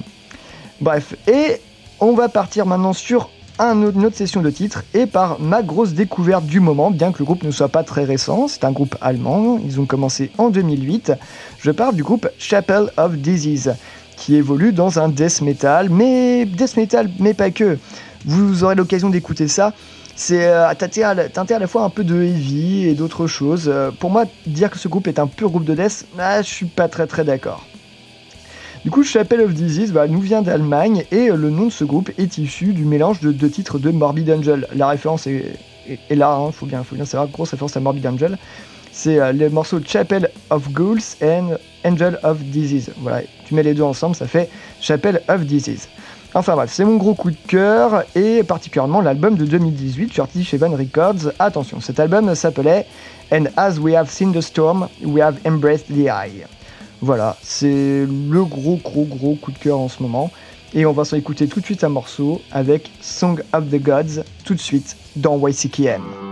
Bref, 0.80 1.14
et 1.26 1.61
on 1.99 2.12
va 2.12 2.28
partir 2.28 2.66
maintenant 2.66 2.92
sur 2.92 3.30
un 3.59 3.82
une 3.90 4.04
autre 4.06 4.16
session 4.16 4.40
de 4.42 4.50
titres 4.50 4.84
et 4.94 5.06
par 5.06 5.40
ma 5.40 5.62
grosse 5.62 5.92
découverte 5.92 6.44
du 6.46 6.61
moment, 6.61 6.90
bien 6.90 7.12
que 7.12 7.18
le 7.18 7.24
groupe 7.24 7.42
ne 7.42 7.50
soit 7.50 7.68
pas 7.68 7.82
très 7.82 8.04
récent, 8.04 8.48
c'est 8.48 8.64
un 8.64 8.72
groupe 8.72 8.96
allemand, 9.00 9.59
ils 9.64 9.80
ont 9.80 9.86
commencé 9.86 10.30
en 10.38 10.50
2008. 10.50 11.12
Je 11.59 11.70
parle 11.70 11.94
du 11.94 12.02
groupe 12.02 12.28
Chapel 12.38 12.90
of 12.96 13.16
Disease, 13.16 13.74
qui 14.16 14.36
évolue 14.36 14.72
dans 14.72 14.98
un 14.98 15.09
death 15.09 15.40
metal, 15.42 15.90
mais 15.90 16.44
death 16.46 16.76
metal, 16.76 17.11
mais 17.18 17.34
pas 17.34 17.50
que. 17.50 17.78
Vous 18.24 18.64
aurez 18.64 18.74
l'occasion 18.74 19.11
d'écouter 19.11 19.48
ça. 19.48 19.72
C'est 20.16 20.46
euh, 20.48 20.74
teinté, 20.74 21.04
à 21.04 21.14
la- 21.14 21.28
teinté 21.28 21.54
à 21.54 21.61
la 21.61 21.68
fois 21.68 21.82
un 21.84 21.90
peu 21.90 22.02
de 22.02 22.20
heavy 22.22 22.86
et 22.88 22.94
d'autres 22.94 23.28
choses. 23.28 23.68
Euh, 23.72 23.92
pour 23.92 24.11
moi, 24.11 24.24
dire 24.46 24.70
que 24.70 24.78
ce 24.78 24.88
groupe 24.88 25.06
est 25.06 25.20
un 25.20 25.28
pur 25.28 25.50
groupe 25.50 25.64
de 25.64 25.74
death, 25.74 26.06
ah, 26.18 26.42
je 26.42 26.48
suis 26.48 26.66
pas 26.66 26.88
très 26.88 27.06
très 27.06 27.22
d'accord. 27.24 27.68
Du 28.89 28.93
coup, 28.93 29.05
Chapel 29.05 29.43
of 29.43 29.53
Disease 29.53 29.93
bah, 29.93 30.09
nous 30.09 30.18
vient 30.18 30.41
d'Allemagne 30.41 31.05
et 31.11 31.28
euh, 31.28 31.36
le 31.36 31.51
nom 31.51 31.66
de 31.66 31.70
ce 31.70 31.84
groupe 31.84 32.11
est 32.16 32.39
issu 32.39 32.72
du 32.72 32.86
mélange 32.86 33.20
de 33.20 33.32
deux 33.32 33.51
titres 33.51 33.78
de 33.78 33.91
Morbid 33.91 34.30
Angel. 34.30 34.66
La 34.74 34.89
référence 34.89 35.26
est, 35.26 35.59
là, 36.09 36.43
il 36.47 36.53
faut, 36.55 36.64
bien, 36.64 36.82
faut 36.82 36.95
bien 36.95 37.05
savoir, 37.05 37.28
grosse 37.28 37.51
référence 37.51 37.76
à 37.76 37.80
Morbid 37.80 38.07
Angel. 38.07 38.39
C'est 38.91 39.20
euh, 39.20 39.32
le 39.32 39.51
morceau 39.51 39.78
Chapel 39.84 40.30
of 40.49 40.72
Ghouls 40.72 41.03
and 41.22 41.59
Angel 41.84 42.18
of 42.22 42.39
Disease. 42.39 42.91
Voilà, 43.03 43.20
tu 43.45 43.55
mets 43.55 43.62
les 43.62 43.74
deux 43.74 43.82
ensemble, 43.82 44.16
ça 44.16 44.26
fait 44.26 44.49
Chapel 44.80 45.20
of 45.28 45.45
Disease. 45.45 45.86
Enfin 46.32 46.55
bref, 46.55 46.70
c'est 46.72 46.86
mon 46.86 46.97
gros 46.97 47.12
coup 47.12 47.30
de 47.30 47.36
cœur 47.47 48.05
et 48.14 48.43
particulièrement 48.43 49.03
l'album 49.03 49.34
de 49.34 49.45
2018 49.45 50.14
sorti 50.14 50.45
chez 50.45 50.57
Van 50.57 50.70
Records. 50.70 51.30
Attention, 51.39 51.82
cet 51.82 52.01
album 52.01 52.34
s'appelait 52.34 52.86
And 53.30 53.45
As 53.59 53.78
We 53.78 53.95
Have 53.95 54.09
Seen 54.09 54.32
the 54.32 54.41
Storm, 54.41 54.89
We 55.05 55.22
Have 55.22 55.36
Embraced 55.45 55.89
the 55.89 56.09
Eye. 56.09 56.47
Voilà, 57.01 57.36
c'est 57.42 58.07
le 58.07 58.44
gros 58.44 58.76
gros 58.76 59.05
gros 59.05 59.34
coup 59.36 59.53
de 59.53 59.59
cœur 59.59 59.78
en 59.78 59.88
ce 59.88 60.03
moment. 60.03 60.30
Et 60.74 60.84
on 60.84 60.92
va 60.92 61.05
s'en 61.05 61.16
écouter 61.16 61.49
tout 61.49 61.61
de 61.61 61.64
suite 61.64 61.84
un 61.84 61.88
morceau 61.88 62.42
avec 62.51 62.90
Song 63.01 63.42
of 63.55 63.68
the 63.70 63.80
Gods, 63.80 64.22
tout 64.44 64.55
de 64.55 64.61
suite 64.61 64.96
dans 65.16 65.38
YCKM. 65.46 66.28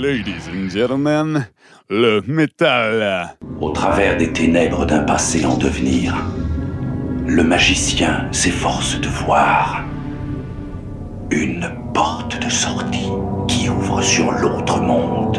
Ladies 0.00 0.48
and 0.48 0.70
gentlemen, 0.70 1.46
le 1.90 2.22
métal. 2.26 3.36
Au 3.60 3.68
travers 3.68 4.16
des 4.16 4.32
ténèbres 4.32 4.86
d'un 4.86 5.00
passé 5.00 5.44
en 5.44 5.58
devenir, 5.58 6.14
le 7.26 7.42
magicien 7.42 8.26
s'efforce 8.32 8.98
de 8.98 9.08
voir 9.08 9.84
une 11.30 11.70
porte 11.92 12.42
de 12.42 12.48
sortie 12.48 13.10
qui 13.46 13.68
ouvre 13.68 14.00
sur 14.00 14.32
l'autre 14.32 14.80
monde. 14.80 15.38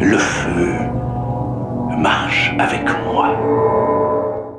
Le 0.00 0.16
feu 0.16 0.72
marche 1.98 2.54
avec 2.58 2.88
moi. 3.04 3.36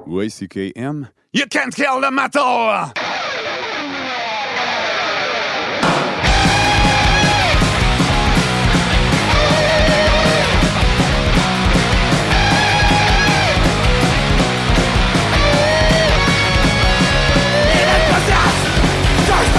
YCKM. 0.07 1.07
You 1.33 1.45
can't 1.49 1.73
kill 1.73 1.99
the 1.99 2.11
metal! 2.11 2.93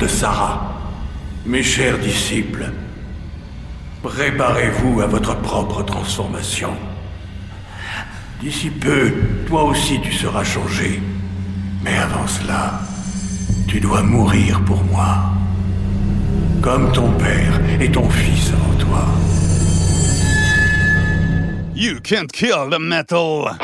de 0.00 0.06
Sarah. 0.06 0.80
Mes 1.44 1.62
chers 1.62 1.98
disciples, 1.98 2.72
préparez-vous 4.02 5.02
à 5.02 5.06
votre 5.06 5.36
propre 5.36 5.82
transformation. 5.82 6.70
D'ici 8.40 8.70
peu, 8.70 9.12
toi 9.46 9.64
aussi 9.64 10.00
tu 10.00 10.12
seras 10.12 10.44
changé. 10.44 11.02
Mais 11.84 11.96
avant 11.96 12.26
cela, 12.26 12.80
tu 13.68 13.78
dois 13.80 14.02
mourir 14.02 14.62
pour 14.64 14.82
moi. 14.84 15.32
Comme 16.62 16.90
ton 16.92 17.10
père 17.12 17.60
et 17.78 17.90
ton 17.90 18.08
fils 18.08 18.52
avant 18.52 18.78
toi. 18.78 19.04
You 21.74 22.00
can't 22.02 22.32
kill 22.32 22.70
the 22.70 22.78
metal. 22.78 23.56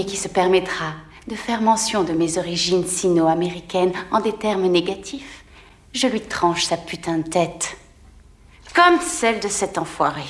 Premier 0.00 0.06
qui 0.06 0.16
se 0.16 0.28
permettra 0.28 0.94
de 1.26 1.34
faire 1.34 1.60
mention 1.60 2.04
de 2.04 2.12
mes 2.12 2.38
origines 2.38 2.86
sino-américaines 2.86 3.92
en 4.10 4.20
des 4.20 4.32
termes 4.32 4.66
négatifs, 4.66 5.44
je 5.92 6.06
lui 6.06 6.20
tranche 6.20 6.64
sa 6.64 6.76
putain 6.76 7.18
de 7.18 7.28
tête. 7.28 7.76
Comme 8.74 9.00
celle 9.00 9.40
de 9.40 9.48
cet 9.48 9.76
enfoiré. 9.78 10.22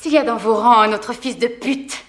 S'il 0.00 0.12
y 0.12 0.18
a 0.18 0.22
dans 0.22 0.36
vos 0.36 0.54
rangs 0.54 0.80
un 0.82 0.92
autre 0.92 1.12
fils 1.12 1.38
de 1.38 1.48
pute 1.48 2.04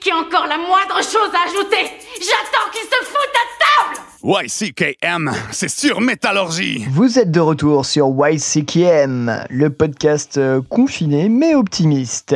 qui 0.00 0.10
a 0.10 0.16
encore 0.16 0.46
la 0.46 0.58
moindre 0.58 1.02
chose 1.02 1.30
à 1.32 1.48
ajouter, 1.48 1.90
j'attends 2.18 2.70
qu'il 2.72 2.82
se 2.82 3.04
foute 3.04 3.34
à 3.34 3.46
table 3.64 4.00
YCKM, 4.24 5.32
c'est 5.52 5.70
sur 5.70 6.00
Métallurgie. 6.00 6.84
Vous 6.90 7.18
êtes 7.18 7.30
de 7.30 7.40
retour 7.40 7.86
sur 7.86 8.12
YCKM, 8.18 9.46
le 9.48 9.70
podcast 9.70 10.36
euh, 10.36 10.60
confiné 10.68 11.28
mais 11.28 11.54
optimiste. 11.54 12.34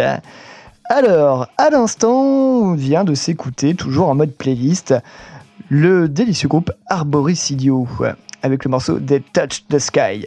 Alors, 0.87 1.49
à 1.59 1.71
l'instant, 1.71 2.13
on 2.13 2.75
vient 2.75 3.05
de 3.05 3.15
s'écouter, 3.15 3.75
toujours 3.75 4.09
en 4.09 4.15
mode 4.15 4.33
playlist, 4.33 4.95
le 5.69 6.09
délicieux 6.09 6.49
groupe 6.49 6.73
Arboricidio 6.89 7.87
avec 8.43 8.65
le 8.65 8.71
morceau 8.71 8.99
They 8.99 9.23
Touch 9.33 9.65
the 9.69 9.79
Sky. 9.79 10.27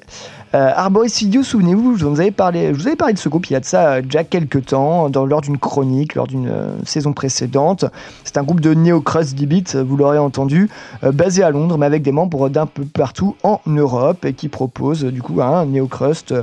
Euh, 0.54 0.72
Arboricidio, 0.74 1.44
souvenez-vous, 1.44 1.98
je 1.98 2.06
vous, 2.06 2.22
avais 2.22 2.32
parlé, 2.32 2.72
vous 2.72 2.96
parlé 2.96 3.14
de 3.14 3.20
ce 3.20 3.28
groupe 3.28 3.48
il 3.50 3.54
y 3.54 3.56
a 3.58 3.60
de 3.60 3.66
ça 3.66 3.96
euh, 3.96 4.02
déjà 4.02 4.24
quelques 4.24 4.68
temps, 4.68 5.10
lors 5.14 5.42
d'une 5.42 5.58
chronique, 5.58 6.16
lors 6.16 6.26
d'une 6.26 6.48
euh, 6.48 6.72
saison 6.86 7.12
précédente. 7.12 7.84
C'est 8.24 8.38
un 8.38 8.44
groupe 8.44 8.62
de 8.62 8.74
néo-crust 8.74 9.36
d 9.36 9.64
vous 9.86 9.98
l'aurez 9.98 10.18
entendu, 10.18 10.70
basé 11.04 11.44
à 11.44 11.52
Londres, 11.52 11.78
mais 11.78 11.86
avec 11.86 12.02
des 12.02 12.14
membres 12.14 12.48
d'un 12.48 12.66
peu 12.66 12.86
partout 12.86 13.36
en 13.44 13.60
Europe, 13.68 14.24
et 14.24 14.34
qui 14.34 14.48
propose 14.48 15.04
du 15.04 15.22
coup 15.22 15.42
un 15.42 15.66
néo-crust 15.66 16.34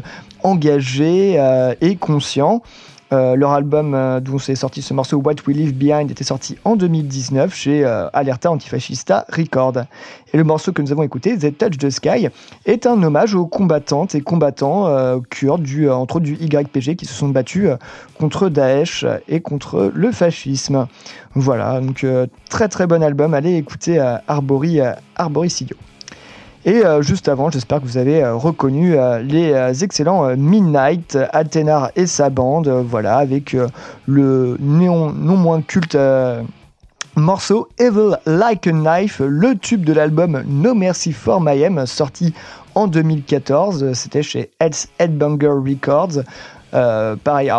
engagé 0.42 1.40
et 1.80 1.96
conscient. 1.96 2.62
Euh, 3.12 3.36
leur 3.36 3.50
album 3.50 3.94
euh, 3.94 4.20
d'où 4.20 4.38
s'est 4.38 4.54
sorti 4.54 4.80
ce 4.80 4.94
morceau 4.94 5.18
What 5.18 5.34
We 5.46 5.54
Leave 5.54 5.74
Behind 5.74 6.10
était 6.10 6.24
sorti 6.24 6.56
en 6.64 6.76
2019 6.76 7.54
chez 7.54 7.84
euh, 7.84 8.08
Alerta 8.14 8.50
Antifascista 8.50 9.26
Record. 9.28 9.74
Et 10.32 10.38
le 10.38 10.44
morceau 10.44 10.72
que 10.72 10.80
nous 10.80 10.92
avons 10.92 11.02
écouté, 11.02 11.36
The 11.36 11.56
Touch 11.56 11.76
the 11.76 11.90
Sky, 11.90 12.28
est 12.64 12.86
un 12.86 13.02
hommage 13.02 13.34
aux 13.34 13.46
combattantes 13.46 14.14
et 14.14 14.22
combattants 14.22 14.88
kurdes, 15.28 15.62
du, 15.62 15.90
entre 15.90 16.16
autres 16.16 16.24
du 16.24 16.36
YPG, 16.40 16.96
qui 16.96 17.04
se 17.04 17.12
sont 17.12 17.28
battus 17.28 17.68
contre 18.18 18.48
Daesh 18.48 19.04
et 19.28 19.40
contre 19.40 19.92
le 19.94 20.10
fascisme. 20.10 20.86
Voilà, 21.34 21.82
donc 21.82 22.06
très 22.48 22.68
très 22.68 22.86
bon 22.86 23.02
album. 23.02 23.34
Allez 23.34 23.56
écouter 23.56 23.98
Arbori, 24.26 24.80
Arboricidio. 25.16 25.76
Et 26.64 26.84
euh, 26.84 27.02
juste 27.02 27.28
avant, 27.28 27.50
j'espère 27.50 27.80
que 27.80 27.86
vous 27.86 27.96
avez 27.96 28.22
euh, 28.22 28.36
reconnu 28.36 28.96
euh, 28.96 29.18
les 29.18 29.82
excellents 29.82 30.36
Midnight, 30.36 31.18
Athénar 31.32 31.90
et 31.96 32.06
sa 32.06 32.30
bande, 32.30 32.68
voilà, 32.68 33.16
avec 33.16 33.56
le 34.06 34.56
non 34.60 35.36
moins 35.36 35.60
culte 35.60 35.98
morceau 37.16 37.68
Evil 37.78 38.16
Like 38.26 38.66
a 38.68 38.72
Knife, 38.72 39.20
le 39.20 39.56
tube 39.56 39.84
de 39.84 39.92
l'album 39.92 40.44
No 40.46 40.74
Mercy 40.74 41.12
for 41.12 41.40
My 41.40 41.60
M, 41.62 41.84
sorti 41.84 42.32
en 42.76 42.86
2014. 42.86 43.92
C'était 43.94 44.22
chez 44.22 44.50
Headbanger 44.60 45.48
Records. 45.48 46.22
pareil, 46.70 47.50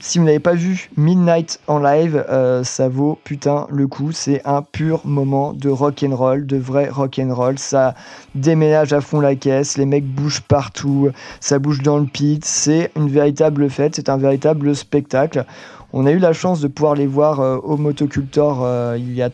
si 0.00 0.18
vous 0.18 0.24
n'avez 0.24 0.40
pas 0.40 0.54
vu 0.54 0.90
Midnight 0.96 1.60
en 1.66 1.78
live, 1.78 2.24
euh, 2.30 2.64
ça 2.64 2.88
vaut 2.88 3.18
putain 3.22 3.66
le 3.70 3.86
coup. 3.86 4.12
C'est 4.12 4.40
un 4.46 4.62
pur 4.62 5.02
moment 5.04 5.52
de 5.52 5.68
rock 5.68 6.02
and 6.02 6.16
roll, 6.16 6.46
de 6.46 6.56
vrai 6.56 6.88
rock 6.88 7.18
and 7.18 7.34
roll. 7.34 7.58
Ça 7.58 7.94
déménage 8.34 8.92
à 8.92 9.00
fond 9.00 9.20
la 9.20 9.34
caisse, 9.34 9.76
les 9.76 9.86
mecs 9.86 10.06
bougent 10.06 10.40
partout, 10.40 11.10
ça 11.40 11.58
bouge 11.58 11.82
dans 11.82 11.98
le 11.98 12.06
pit. 12.06 12.44
C'est 12.44 12.90
une 12.96 13.10
véritable 13.10 13.68
fête, 13.68 13.96
c'est 13.96 14.08
un 14.08 14.16
véritable 14.16 14.74
spectacle. 14.74 15.44
On 15.92 16.06
a 16.06 16.12
eu 16.12 16.18
la 16.18 16.32
chance 16.32 16.60
de 16.60 16.68
pouvoir 16.68 16.94
les 16.94 17.06
voir 17.06 17.40
euh, 17.40 17.58
au 17.58 17.76
Motocultor 17.76 18.60
euh, 18.64 18.96
il 18.98 19.12
y 19.12 19.22
a 19.22 19.30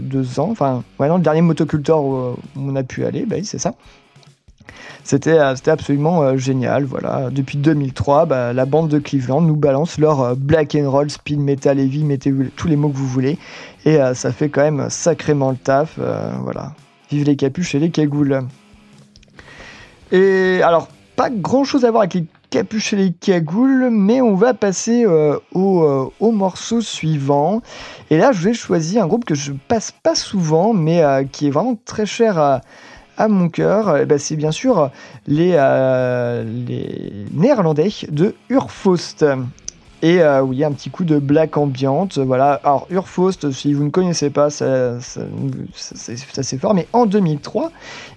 deux 0.00 0.40
ans. 0.40 0.48
Enfin, 0.50 0.82
le 0.98 1.18
dernier 1.20 1.42
Motocultor 1.42 2.04
où, 2.04 2.36
on 2.56 2.76
a 2.76 2.82
pu 2.82 3.04
aller, 3.04 3.24
bah 3.24 3.36
c'est 3.44 3.58
ça. 3.58 3.74
C'était 5.04 5.38
euh, 5.38 5.54
absolument 5.66 6.22
euh, 6.22 6.36
génial. 6.36 6.84
Voilà. 6.84 7.30
Depuis 7.30 7.58
2003, 7.58 8.26
bah, 8.26 8.52
la 8.52 8.66
bande 8.66 8.88
de 8.88 8.98
Cleveland 8.98 9.40
nous 9.40 9.56
balance 9.56 9.98
leur 9.98 10.20
euh, 10.20 10.34
black 10.36 10.74
and 10.74 10.90
roll, 10.90 11.10
speed 11.10 11.40
metal, 11.40 11.78
heavy, 11.78 12.04
mettez 12.04 12.32
tous 12.56 12.68
les 12.68 12.76
mots 12.76 12.88
que 12.88 12.96
vous 12.96 13.06
voulez. 13.06 13.38
Et 13.84 13.98
ça 14.14 14.30
fait 14.30 14.48
quand 14.48 14.62
même 14.62 14.88
sacrément 14.90 15.50
le 15.50 15.56
taf. 15.56 15.98
voilà. 15.98 16.72
Vive 17.10 17.24
les 17.24 17.34
capuches 17.34 17.74
et 17.74 17.80
les 17.80 17.90
cagoules. 17.90 18.42
Et 20.12 20.60
alors, 20.62 20.86
pas 21.16 21.30
grand 21.30 21.64
chose 21.64 21.84
à 21.84 21.90
voir 21.90 22.02
avec 22.02 22.14
les 22.14 22.26
capuches 22.50 22.92
et 22.92 22.96
les 22.96 23.12
cagoules, 23.12 23.88
mais 23.90 24.20
on 24.20 24.36
va 24.36 24.54
passer 24.54 25.04
au, 25.04 26.12
au, 26.20 26.30
morceau 26.30 26.80
suivant. 26.80 27.60
Et 28.10 28.18
là, 28.18 28.30
je 28.30 28.44
vais 28.44 28.54
choisir 28.54 29.02
un 29.02 29.08
groupe 29.08 29.24
que 29.24 29.34
je 29.34 29.50
passe 29.50 29.90
pas 29.90 30.14
souvent, 30.14 30.72
mais 30.72 31.02
qui 31.32 31.48
est 31.48 31.50
vraiment 31.50 31.76
très 31.84 32.06
cher 32.06 32.38
à 32.38 32.60
à 33.22 33.28
mon 33.28 33.48
cœur, 33.48 33.98
eh 33.98 34.04
ben, 34.04 34.18
c'est 34.18 34.34
bien 34.34 34.50
sûr 34.50 34.90
les, 35.28 35.52
euh, 35.54 36.42
Néerlandais 37.32 37.90
de 38.10 38.34
Urfaust. 38.48 39.24
Et 40.04 40.20
euh, 40.20 40.42
oui, 40.42 40.64
un 40.64 40.72
petit 40.72 40.90
coup 40.90 41.04
de 41.04 41.20
black 41.20 41.56
ambiante. 41.56 42.18
Voilà. 42.18 42.54
Alors, 42.64 42.88
Urfaust, 42.90 43.52
si 43.52 43.74
vous 43.74 43.84
ne 43.84 43.90
connaissez 43.90 44.30
pas, 44.30 44.50
ça, 44.50 44.98
c'est 45.00 46.36
assez 46.36 46.58
fort, 46.58 46.74
mais 46.74 46.88
en 46.92 47.06
2003. 47.06 47.70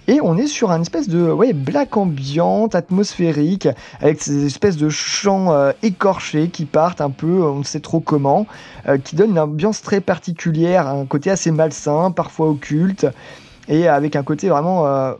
Et 0.08 0.22
on 0.22 0.38
est 0.38 0.48
sur 0.48 0.72
un 0.72 0.82
espèce 0.82 1.08
de 1.08 1.32
black 1.54 1.96
ambiante, 1.98 2.74
atmosphérique, 2.74 3.68
avec 4.02 4.24
ces 4.24 4.48
espèces 4.48 4.78
de 4.78 4.90
chants 4.90 5.54
euh, 5.54 5.72
écorchés 5.84 6.50
qui 6.50 6.66
partent 6.66 7.02
un 7.02 7.12
peu, 7.12 7.44
on 7.44 7.60
ne 7.60 7.64
sait 7.64 7.80
trop 7.80 8.00
comment, 8.00 8.48
qui 9.04 9.16
donnent 9.16 9.32
une 9.32 9.40
ambiance 9.40 9.84
très 9.84 10.02
particulière, 10.02 10.88
un 10.88 11.06
côté 11.06 11.30
assez 11.30 11.52
malsain, 11.52 12.10
parfois 12.10 12.50
occulte 12.50 13.06
et 13.68 13.88
avec 13.88 14.16
un 14.16 14.24
côté 14.24 14.50
vraiment 14.50 14.88
euh, 14.88 15.14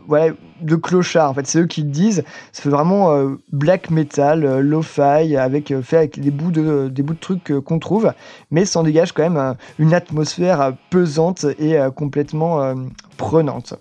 de 0.62 0.76
clochard 0.76 1.32
en 1.32 1.34
fait. 1.34 1.48
C'est 1.48 1.60
eux 1.60 1.68
qui 1.68 1.82
le 1.84 1.90
disent. 1.90 2.24
C'est 2.52 2.70
vraiment 2.70 3.12
euh, 3.12 3.36
black 3.52 3.90
metal 3.90 4.46
euh, 4.46 4.62
lo-fi 4.62 5.36
avec 5.36 5.74
fait 5.82 5.98
avec 5.98 6.20
des 6.20 6.32
bouts 6.32 6.52
de 6.52 6.88
des 6.88 7.04
bouts 7.04 7.14
de 7.14 7.20
trucs 7.20 7.54
qu'on 7.64 7.80
trouve. 7.80 8.14
Mais 8.52 8.66
ça 8.66 8.80
en 8.80 8.84
dégage 8.84 9.12
quand 9.12 9.30
même 9.30 9.56
une 9.80 9.94
atmosphère 9.94 10.74
pesante 10.90 11.46
et 11.60 11.78
complètement 11.96 12.76
prenante 13.18 13.76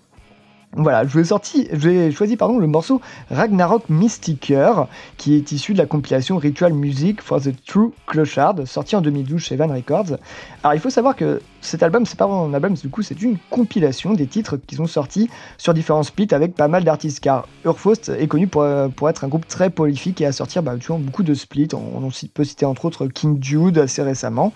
voilà, 0.75 1.07
je 1.07 1.23
sorti, 1.23 1.69
j'ai 1.71 2.11
choisi 2.11 2.35
pardon, 2.35 2.57
le 2.57 2.67
morceau 2.67 2.99
Ragnarok 3.31 3.87
Mystiker, 3.87 4.87
qui 5.15 5.35
est 5.35 5.53
issu 5.53 5.71
de 5.71 5.77
la 5.77 5.85
compilation 5.85 6.37
Ritual 6.37 6.73
Music 6.73 7.21
for 7.21 7.41
the 7.41 7.51
True 7.65 7.93
Clochard, 8.07 8.55
sorti 8.65 8.97
en 8.97 9.01
2012 9.01 9.41
chez 9.41 9.55
Van 9.55 9.67
Records. 9.67 10.17
Alors 10.63 10.73
il 10.73 10.81
faut 10.81 10.89
savoir 10.89 11.15
que 11.15 11.41
cet 11.61 11.81
album, 11.81 12.05
c'est 12.05 12.17
pas 12.17 12.27
vraiment 12.27 12.45
un 12.45 12.53
album, 12.53 12.73
du 12.73 12.89
coup 12.89 13.03
c'est 13.03 13.21
une 13.21 13.37
compilation 13.49 14.13
des 14.13 14.27
titres 14.27 14.57
qu'ils 14.57 14.81
ont 14.81 14.87
sortis 14.87 15.29
sur 15.57 15.73
différents 15.73 16.03
splits 16.03 16.27
avec 16.31 16.55
pas 16.55 16.67
mal 16.67 16.83
d'artistes, 16.83 17.21
car 17.21 17.47
Urfaust 17.63 18.09
est 18.09 18.27
connu 18.27 18.47
pour, 18.47 18.65
pour, 18.97 19.09
être 19.09 19.23
un 19.23 19.29
groupe 19.29 19.47
très 19.47 19.69
prolifique 19.69 20.19
et 20.19 20.25
à 20.25 20.33
sortir 20.33 20.61
bah, 20.61 20.75
beaucoup 20.99 21.23
de 21.23 21.33
splits. 21.33 21.69
On, 21.73 22.03
on 22.03 22.09
peut 22.33 22.43
citer 22.43 22.65
entre 22.65 22.85
autres 22.85 23.07
King 23.07 23.41
Jude 23.41 23.77
assez 23.77 24.01
récemment. 24.01 24.51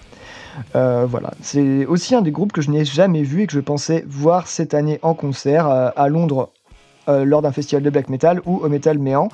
Euh, 0.76 1.06
voilà, 1.10 1.32
c'est 1.41 1.86
aussi 1.86 2.16
un 2.16 2.22
des 2.22 2.32
groupes 2.32 2.52
que 2.52 2.62
je 2.62 2.72
n'ai 2.72 2.86
jamais 2.86 3.24
vu 3.24 3.43
et 3.43 3.47
que 3.47 3.54
je 3.54 3.60
pensais 3.60 4.04
voir 4.08 4.47
cette 4.47 4.74
année 4.74 5.00
en 5.02 5.14
concert 5.14 5.68
euh, 5.68 5.89
à 5.95 6.10
Londres 6.10 6.50
euh, 7.08 7.26
lors 7.26 7.41
d'un 7.41 7.52
festival 7.52 7.84
de 7.84 7.89
black 7.89 8.10
metal 8.10 8.41
ou 8.45 8.58
au 8.58 8.70
Metal 8.70 8.97
Méant, 9.00 9.30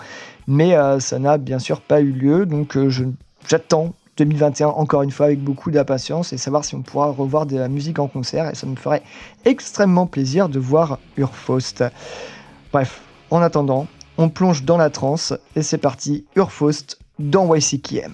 mais 0.47 0.76
ça 0.99 1.20
n'a 1.20 1.38
bien 1.38 1.59
sûr 1.59 1.82
pas 1.82 2.01
eu 2.01 2.11
lieu, 2.11 2.45
donc 2.45 2.78
j'attends 3.47 3.93
2021 4.18 4.68
encore 4.68 5.01
une 5.01 5.11
fois 5.11 5.28
avec 5.28 5.43
beaucoup 5.43 5.72
d'impatience 5.72 6.32
et 6.34 6.38
savoir 6.38 6.63
si 6.63 6.76
on 6.76 6.82
pourra 6.82 7.07
revoir 7.07 7.45
de 7.45 7.57
la 7.57 7.68
musique 7.68 7.99
en 7.99 8.07
concert. 8.07 8.49
Et 8.49 8.55
ça 8.55 8.68
me 8.68 8.76
ferait 8.76 9.03
extrêmement 9.43 10.05
plaisir 10.05 10.47
de 10.49 10.59
voir 10.59 10.99
Urfaust. 11.18 11.84
Bref, 12.72 13.01
en 13.32 13.41
attendant, 13.41 13.88
on 14.18 14.30
plonge 14.30 14.63
dans 14.63 14.78
la 14.78 14.89
transe 14.89 15.34
et 15.55 15.61
c'est 15.61 15.78
parti, 15.78 16.26
Urfaust 16.36 16.99
dans 17.20 17.53
YCKM. 17.53 18.13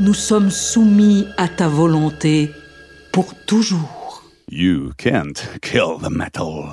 nous 0.00 0.14
sommes 0.14 0.50
soumis 0.50 1.26
à 1.36 1.48
ta 1.48 1.68
volonté 1.68 2.50
pour 3.12 3.34
toujours. 3.46 4.22
You 4.50 4.92
can't 4.98 5.42
kill 5.60 5.98
the 6.00 6.10
metal. 6.10 6.72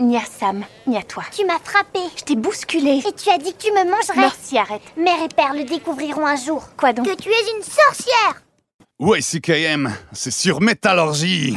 Ni 0.00 0.16
à 0.16 0.22
Sam, 0.22 0.64
ni 0.86 0.96
à 0.96 1.02
toi. 1.02 1.24
Tu 1.36 1.44
m'as 1.44 1.58
frappé. 1.58 1.98
Je 2.16 2.22
t'ai 2.22 2.36
bousculé. 2.36 3.02
Et 3.06 3.12
tu 3.12 3.30
as 3.30 3.38
dit 3.38 3.52
que 3.52 3.62
tu 3.64 3.72
me 3.72 3.84
mangerais. 3.84 4.16
Merci, 4.16 4.56
arrête. 4.56 4.82
Mère 4.96 5.22
et 5.24 5.28
père 5.28 5.54
le 5.54 5.64
découvriront 5.64 6.24
un 6.24 6.36
jour. 6.36 6.68
Quoi 6.76 6.92
donc? 6.92 7.06
Que 7.06 7.16
tu 7.20 7.28
es 7.28 7.56
une 7.56 7.62
sorcière. 7.64 8.42
YCKM, 9.00 9.92
c'est 10.12 10.30
sur 10.30 10.60
Métallurgie. 10.60 11.56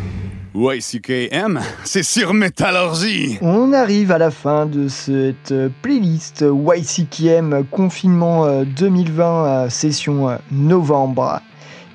YCKM, 0.53 1.61
c'est 1.85 2.03
sur 2.03 2.33
Métallurgie. 2.33 3.37
On 3.41 3.71
arrive 3.71 4.11
à 4.11 4.17
la 4.17 4.31
fin 4.31 4.65
de 4.65 4.89
cette 4.89 5.53
playlist 5.81 6.43
YCKM 6.43 7.63
confinement 7.71 8.63
2020 8.63 9.69
session 9.69 10.37
novembre. 10.51 11.39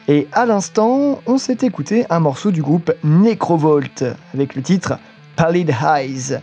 Et 0.09 0.27
à 0.33 0.47
l'instant, 0.47 1.21
on 1.27 1.37
s'est 1.37 1.59
écouté 1.63 2.07
un 2.09 2.21
morceau 2.21 2.51
du 2.51 2.63
groupe 2.63 2.91
Necrovolt 3.05 4.05
avec 4.33 4.55
le 4.55 4.63
titre 4.63 4.99
Pallid 5.37 5.71
Eyes. 5.71 6.39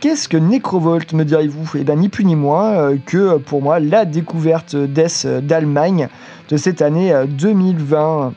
Qu'est-ce 0.00 0.28
que 0.28 0.36
Necrovolt, 0.36 1.14
me 1.14 1.24
direz-vous? 1.24 1.78
Eh 1.78 1.84
bien, 1.84 1.96
ni 1.96 2.10
plus 2.10 2.26
ni 2.26 2.36
moins 2.36 2.94
que 3.06 3.38
pour 3.38 3.62
moi 3.62 3.80
la 3.80 4.04
découverte 4.04 4.76
Death 4.76 5.26
d'Allemagne 5.26 6.08
de 6.50 6.58
cette 6.58 6.82
année 6.82 7.14
2020. 7.26 8.34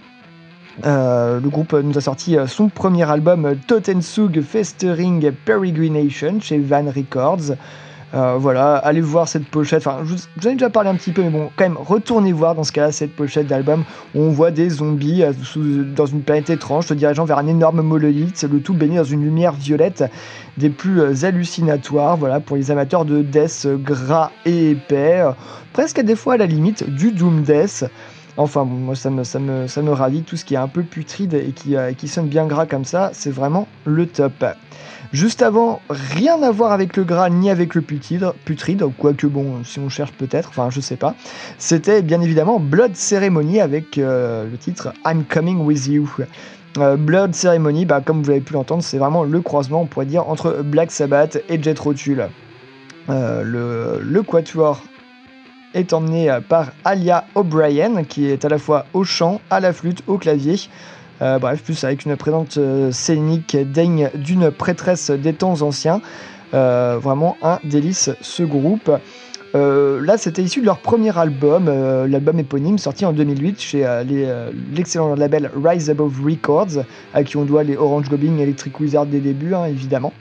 Euh, 0.86 1.40
le 1.40 1.50
groupe 1.50 1.74
nous 1.74 1.98
a 1.98 2.02
sorti 2.02 2.38
son 2.48 2.70
premier 2.70 3.10
album 3.10 3.56
Totensug 3.68 4.42
Festering 4.42 5.32
Peregrination 5.46 6.40
chez 6.40 6.60
Van 6.60 6.86
Records. 6.86 7.56
Euh, 8.14 8.38
voilà, 8.40 8.76
allez 8.78 9.02
voir 9.02 9.28
cette 9.28 9.48
pochette. 9.48 9.86
Enfin, 9.86 10.00
je 10.06 10.14
vous 10.14 10.48
en 10.48 10.52
ai 10.52 10.54
déjà 10.54 10.70
parlé 10.70 10.90
un 10.90 10.96
petit 10.96 11.12
peu, 11.12 11.24
mais 11.24 11.30
bon, 11.30 11.50
quand 11.58 11.66
même, 11.66 11.78
retournez 11.78 12.32
voir 12.32 12.56
dans 12.56 12.64
ce 12.64 12.72
cas-là 12.72 12.92
cette 12.94 13.14
pochette 13.14 13.48
d'album 13.48 13.84
où 14.16 14.22
on 14.22 14.30
voit 14.30 14.52
des 14.52 14.70
zombies 14.70 15.24
euh, 15.24 15.34
dans 15.94 16.06
une 16.06 16.22
planète 16.22 16.50
étrange 16.50 16.88
se 16.88 16.94
dirigeant 16.94 17.26
vers 17.26 17.38
un 17.38 17.48
énorme 17.48 17.82
monolithe, 17.82 18.46
le 18.50 18.62
tout 18.62 18.74
baigné 18.74 18.98
dans 18.98 19.04
une 19.04 19.24
lumière 19.24 19.52
violette 19.52 20.06
des 20.58 20.70
plus 20.70 21.02
euh, 21.02 21.26
hallucinatoires. 21.26 22.16
Voilà, 22.16 22.40
pour 22.40 22.56
les 22.56 22.72
amateurs 22.72 23.04
de 23.04 23.22
death 23.22 23.68
gras 23.84 24.32
et 24.46 24.72
épais, 24.72 25.20
euh, 25.20 25.32
presque 25.74 26.00
à 26.00 26.04
des 26.04 26.16
fois 26.16 26.36
à 26.36 26.38
la 26.38 26.46
limite 26.46 26.90
du 26.90 27.12
doom 27.12 27.42
death. 27.42 27.84
Enfin, 28.38 28.66
moi, 28.66 28.96
ça 28.96 29.10
me, 29.10 29.24
ça, 29.24 29.40
me, 29.40 29.68
ça 29.68 29.82
me 29.82 29.92
ravit. 29.92 30.22
Tout 30.22 30.38
ce 30.38 30.46
qui 30.46 30.54
est 30.54 30.58
un 30.58 30.68
peu 30.68 30.84
putride 30.84 31.34
et 31.34 31.52
qui, 31.52 31.76
euh, 31.76 31.94
qui 31.94 32.08
sonne 32.08 32.28
bien 32.28 32.46
gras 32.46 32.66
comme 32.66 32.86
ça, 32.86 33.10
c'est 33.14 33.32
vraiment 33.32 33.68
le 33.86 34.06
top. 34.08 34.46
Juste 35.14 35.42
avant, 35.42 35.82
rien 35.90 36.42
à 36.44 36.52
voir 36.52 36.72
avec 36.72 36.98
le 36.98 37.04
gras 37.04 37.30
ni 37.30 37.50
avec 37.50 37.76
le 37.76 37.82
putride, 37.82 38.32
putride 38.44 38.84
quoique 38.98 39.26
bon, 39.26 39.64
si 39.64 39.80
on 39.80 39.88
cherche 39.88 40.12
peut-être, 40.12 40.50
enfin 40.50 40.70
je 40.70 40.82
sais 40.82 40.98
pas. 40.98 41.16
C'était 41.58 42.02
bien 42.02 42.20
évidemment 42.20 42.60
Blood 42.60 42.94
Ceremony 42.96 43.62
avec 43.62 43.98
euh, 43.98 44.46
le 44.50 44.58
titre 44.58 44.94
I'm 45.06 45.24
Coming 45.24 45.60
With 45.62 45.88
You. 45.88 46.10
Euh, 46.78 46.98
Blood 46.98 47.34
Ceremony, 47.34 47.86
bah, 47.86 48.02
comme 48.04 48.22
vous 48.22 48.30
avez 48.30 48.42
pu 48.42 48.54
l'entendre, 48.54 48.84
c'est 48.84 48.98
vraiment 48.98 49.24
le 49.24 49.40
croisement, 49.42 49.82
on 49.82 49.86
pourrait 49.86 50.06
dire, 50.06 50.28
entre 50.28 50.62
Black 50.62 50.92
Sabbath 50.92 51.42
et 51.48 51.62
Jet. 51.62 51.80
Euh, 53.10 53.44
le, 53.44 54.02
le 54.04 54.22
quatuor 54.24 54.84
est 55.74 55.94
emmené 55.94 56.36
par 56.48 56.72
Alia 56.86 57.26
O'Brien, 57.36 58.04
qui 58.04 58.28
est 58.28 58.46
à 58.46 58.50
la 58.50 58.58
fois 58.58 58.86
au 58.94 59.04
chant, 59.04 59.42
à 59.50 59.60
la 59.60 59.74
flûte, 59.74 60.04
au 60.08 60.18
clavier. 60.18 60.56
Euh, 61.22 61.40
bref, 61.40 61.64
plus 61.64 61.84
avec 61.84 62.06
une 62.06 62.16
présente 62.16 62.58
euh, 62.58 62.92
scénique 62.92 63.56
digne 63.56 64.10
d'une 64.14 64.52
prêtresse 64.52 65.10
des 65.10 65.34
temps 65.34 65.62
anciens. 65.62 66.02
Euh, 66.54 66.98
vraiment 67.02 67.36
un 67.42 67.60
délice 67.64 68.12
ce 68.22 68.44
groupe. 68.44 68.92
Euh, 69.56 70.02
là, 70.06 70.18
c'était 70.18 70.44
issu 70.44 70.62
de 70.62 70.66
leur 70.66 70.80
premier 70.80 71.18
album, 71.18 71.68
euh, 71.68 72.08
l'album 72.08 72.38
éponyme 72.40 72.78
sorti 72.78 73.06
en 73.06 73.14
2008 73.14 73.62
chez 73.62 73.86
euh, 73.86 74.52
l'excellent 74.74 75.16
label 75.16 75.50
Rise 75.62 75.90
Above 75.90 76.22
Records, 76.24 76.84
à 77.14 77.24
qui 77.24 77.38
on 77.38 77.46
doit 77.46 77.64
les 77.64 77.76
Orange 77.76 78.10
Goblin 78.10 78.38
Electric 78.38 78.80
Wizard 78.80 79.06
des 79.06 79.20
débuts, 79.20 79.56
hein, 79.56 79.66
évidemment. 79.66 80.14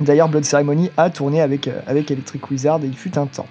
D'ailleurs, 0.00 0.28
Blood 0.28 0.44
Ceremony 0.44 0.90
a 0.96 1.10
tourné 1.10 1.40
avec, 1.40 1.70
avec 1.86 2.10
Electric 2.10 2.50
Wizard 2.50 2.80
et 2.82 2.86
il 2.86 2.96
fut 2.96 3.16
un 3.18 3.26
temps. 3.26 3.46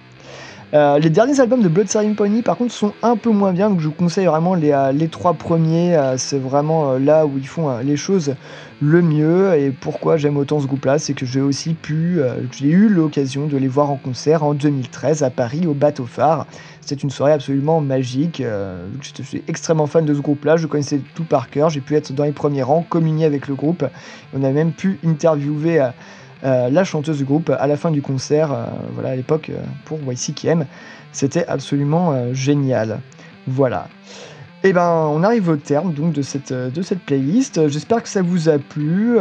Euh, 0.74 0.98
les 0.98 1.10
derniers 1.10 1.38
albums 1.38 1.60
de 1.60 1.68
Blood 1.68 1.86
Ceremony 1.86 2.40
par 2.40 2.56
contre 2.56 2.72
sont 2.72 2.94
un 3.02 3.18
peu 3.18 3.28
moins 3.28 3.52
bien, 3.52 3.68
donc 3.68 3.80
je 3.80 3.88
vous 3.88 3.92
conseille 3.92 4.24
vraiment 4.24 4.54
les, 4.54 4.72
euh, 4.72 4.90
les 4.92 5.08
trois 5.08 5.34
premiers, 5.34 5.94
euh, 5.94 6.16
c'est 6.16 6.38
vraiment 6.38 6.94
là 6.94 7.26
où 7.26 7.36
ils 7.36 7.46
font 7.46 7.76
les 7.80 7.98
choses 7.98 8.36
le 8.80 9.02
mieux, 9.02 9.54
et 9.54 9.70
pourquoi 9.70 10.16
j'aime 10.16 10.38
autant 10.38 10.60
ce 10.60 10.66
groupe 10.66 10.86
là, 10.86 10.98
c'est 10.98 11.12
que 11.12 11.26
j'ai 11.26 11.42
aussi 11.42 11.74
pu, 11.74 12.20
j'ai 12.52 12.68
eu 12.68 12.88
l'occasion 12.88 13.46
de 13.46 13.56
les 13.58 13.68
voir 13.68 13.90
en 13.90 13.96
concert 13.96 14.42
en 14.44 14.54
2013 14.54 15.22
à 15.22 15.28
Paris 15.28 15.66
au 15.66 15.74
Bateau 15.74 16.06
Phare, 16.06 16.46
c'est 16.80 17.02
une 17.02 17.10
soirée 17.10 17.32
absolument 17.32 17.80
magique, 17.82 18.42
je 18.42 19.22
suis 19.22 19.44
extrêmement 19.46 19.86
fan 19.86 20.06
de 20.06 20.14
ce 20.14 20.20
groupe 20.20 20.44
là, 20.44 20.56
je 20.56 20.66
connaissais 20.66 21.00
tout 21.14 21.24
par 21.24 21.50
cœur, 21.50 21.68
j'ai 21.68 21.80
pu 21.82 21.94
être 21.94 22.12
dans 22.12 22.24
les 22.24 22.32
premiers 22.32 22.62
rangs, 22.62 22.84
communier 22.88 23.26
avec 23.26 23.46
le 23.46 23.54
groupe, 23.54 23.84
on 24.34 24.42
a 24.42 24.50
même 24.50 24.72
pu 24.72 24.98
interviewer... 25.04 25.90
Euh, 26.44 26.70
la 26.70 26.82
chanteuse 26.82 27.18
du 27.18 27.24
groupe 27.24 27.50
à 27.50 27.66
la 27.68 27.76
fin 27.76 27.90
du 27.90 28.02
concert, 28.02 28.52
euh, 28.52 28.64
voilà 28.94 29.10
à 29.10 29.16
l'époque 29.16 29.50
euh, 29.50 29.62
pour 29.84 29.98
YCKM. 30.12 30.66
C'était 31.12 31.46
absolument 31.46 32.32
génial. 32.32 33.00
Voilà. 33.46 33.88
Et 34.64 34.68
eh 34.68 34.72
ben, 34.72 34.88
on 35.10 35.22
arrive 35.24 35.48
au 35.50 35.56
terme 35.56 35.92
donc 35.92 36.12
de 36.12 36.22
cette, 36.22 36.52
de 36.52 36.82
cette 36.82 37.00
playlist. 37.00 37.68
J'espère 37.68 38.02
que 38.02 38.08
ça 38.08 38.22
vous 38.22 38.48
a 38.48 38.58
plu, 38.58 39.18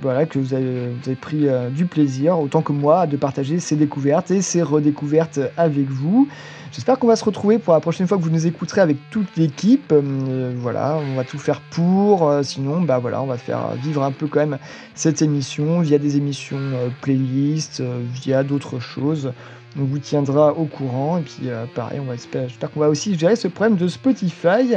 voilà, 0.00 0.24
que 0.24 0.38
vous 0.38 0.54
avez, 0.54 1.14
pris 1.20 1.48
du 1.72 1.84
plaisir, 1.84 2.38
autant 2.38 2.62
que 2.62 2.72
moi, 2.72 3.06
de 3.06 3.18
partager 3.18 3.58
ces 3.58 3.76
découvertes 3.76 4.30
et 4.30 4.40
ces 4.40 4.62
redécouvertes 4.62 5.40
avec 5.58 5.90
vous. 5.90 6.28
J'espère 6.72 6.98
qu'on 6.98 7.06
va 7.06 7.16
se 7.16 7.24
retrouver 7.24 7.58
pour 7.58 7.74
la 7.74 7.80
prochaine 7.80 8.06
fois 8.06 8.18
que 8.18 8.22
vous 8.22 8.30
nous 8.30 8.46
écouterez 8.46 8.80
avec 8.80 8.96
toute 9.10 9.36
l'équipe. 9.36 9.92
Euh, 9.92 10.52
voilà, 10.56 10.96
on 10.96 11.14
va 11.16 11.24
tout 11.24 11.38
faire 11.38 11.60
pour. 11.60 12.32
sinon, 12.42 12.82
bah 12.82 12.98
voilà, 12.98 13.22
on 13.22 13.26
va 13.26 13.38
faire 13.38 13.72
vivre 13.82 14.02
un 14.02 14.12
peu 14.12 14.26
quand 14.26 14.40
même 14.40 14.58
cette 14.94 15.22
émission 15.22 15.80
via 15.80 15.98
des 15.98 16.16
émissions 16.16 16.60
playlist, 17.00 17.82
via 18.14 18.42
d'autres 18.42 18.80
choses 18.80 19.32
on 19.78 19.84
vous 19.84 19.98
tiendra 19.98 20.52
au 20.52 20.64
courant. 20.64 21.18
Et 21.18 21.22
puis, 21.22 21.48
euh, 21.48 21.66
pareil, 21.74 22.00
on 22.00 22.04
va 22.04 22.14
espérer, 22.14 22.48
j'espère 22.48 22.70
qu'on 22.70 22.80
va 22.80 22.88
aussi 22.88 23.18
gérer 23.18 23.36
ce 23.36 23.48
problème 23.48 23.76
de 23.76 23.88
Spotify. 23.88 24.74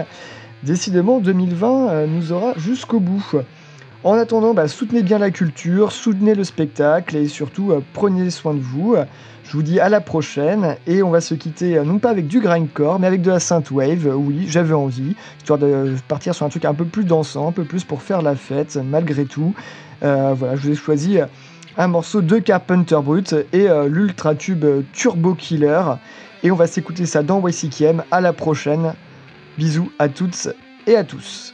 Décidément, 0.64 1.20
2020 1.20 1.90
euh, 1.90 2.08
nous 2.08 2.32
aura 2.32 2.54
jusqu'au 2.58 3.00
bout. 3.00 3.36
En 4.04 4.14
attendant, 4.14 4.54
bah, 4.54 4.68
soutenez 4.68 5.04
bien 5.04 5.20
la 5.20 5.32
culture, 5.32 5.92
soutenez 5.92 6.34
le 6.36 6.44
spectacle 6.44 7.16
et 7.16 7.28
surtout 7.28 7.72
euh, 7.72 7.82
prenez 7.94 8.30
soin 8.30 8.54
de 8.54 8.60
vous. 8.60 8.96
Je 9.44 9.52
vous 9.54 9.64
dis 9.64 9.80
à 9.80 9.90
la 9.90 10.02
prochaine 10.02 10.78
et 10.88 11.04
on 11.04 11.10
va 11.10 11.22
se 11.22 11.34
quitter 11.34 11.82
non 11.84 12.00
pas 12.00 12.10
avec 12.10 12.28
du 12.28 12.40
grindcore 12.40 13.00
mais 13.00 13.08
avec 13.08 13.22
de 13.22 13.32
la 13.32 13.40
synthwave. 13.40 14.14
Oui, 14.16 14.46
j'avais 14.48 14.74
envie, 14.74 15.16
histoire 15.40 15.60
de 15.60 15.96
partir 16.08 16.34
sur 16.34 16.46
un 16.46 16.50
truc 16.50 16.66
un 16.66 16.74
peu 16.74 16.86
plus 16.86 17.04
dansant, 17.04 17.50
un 17.50 17.52
peu 17.52 17.66
plus 17.66 17.84
pour 17.84 18.02
faire 18.02 18.22
la 18.22 18.36
fête 18.36 18.78
malgré 18.84 19.26
tout. 19.26 19.54
voilà, 20.02 20.56
je 20.56 20.62
vous 20.62 20.70
ai 20.72 20.76
choisi 20.76 21.20
un 21.78 21.88
morceau 21.88 22.22
de 22.22 22.38
Carpenter 22.40 22.98
Brut 23.04 23.34
et 23.54 23.70
euh, 23.70 23.88
l'ultra 23.88 24.36
tube 24.36 24.66
Turbo 24.94 25.36
Killer. 25.36 25.82
Et 26.44 26.52
on 26.52 26.56
va 26.56 26.68
s'écouter 26.68 27.06
ça 27.06 27.24
dans 27.24 27.46
YCKM. 27.48 28.04
À 28.12 28.22
la 28.22 28.34
prochaine. 28.34 28.94
Bisous 29.58 29.92
à 30.00 30.10
toutes 30.10 30.50
et 30.88 30.96
à 30.96 31.04
tous. 31.04 31.52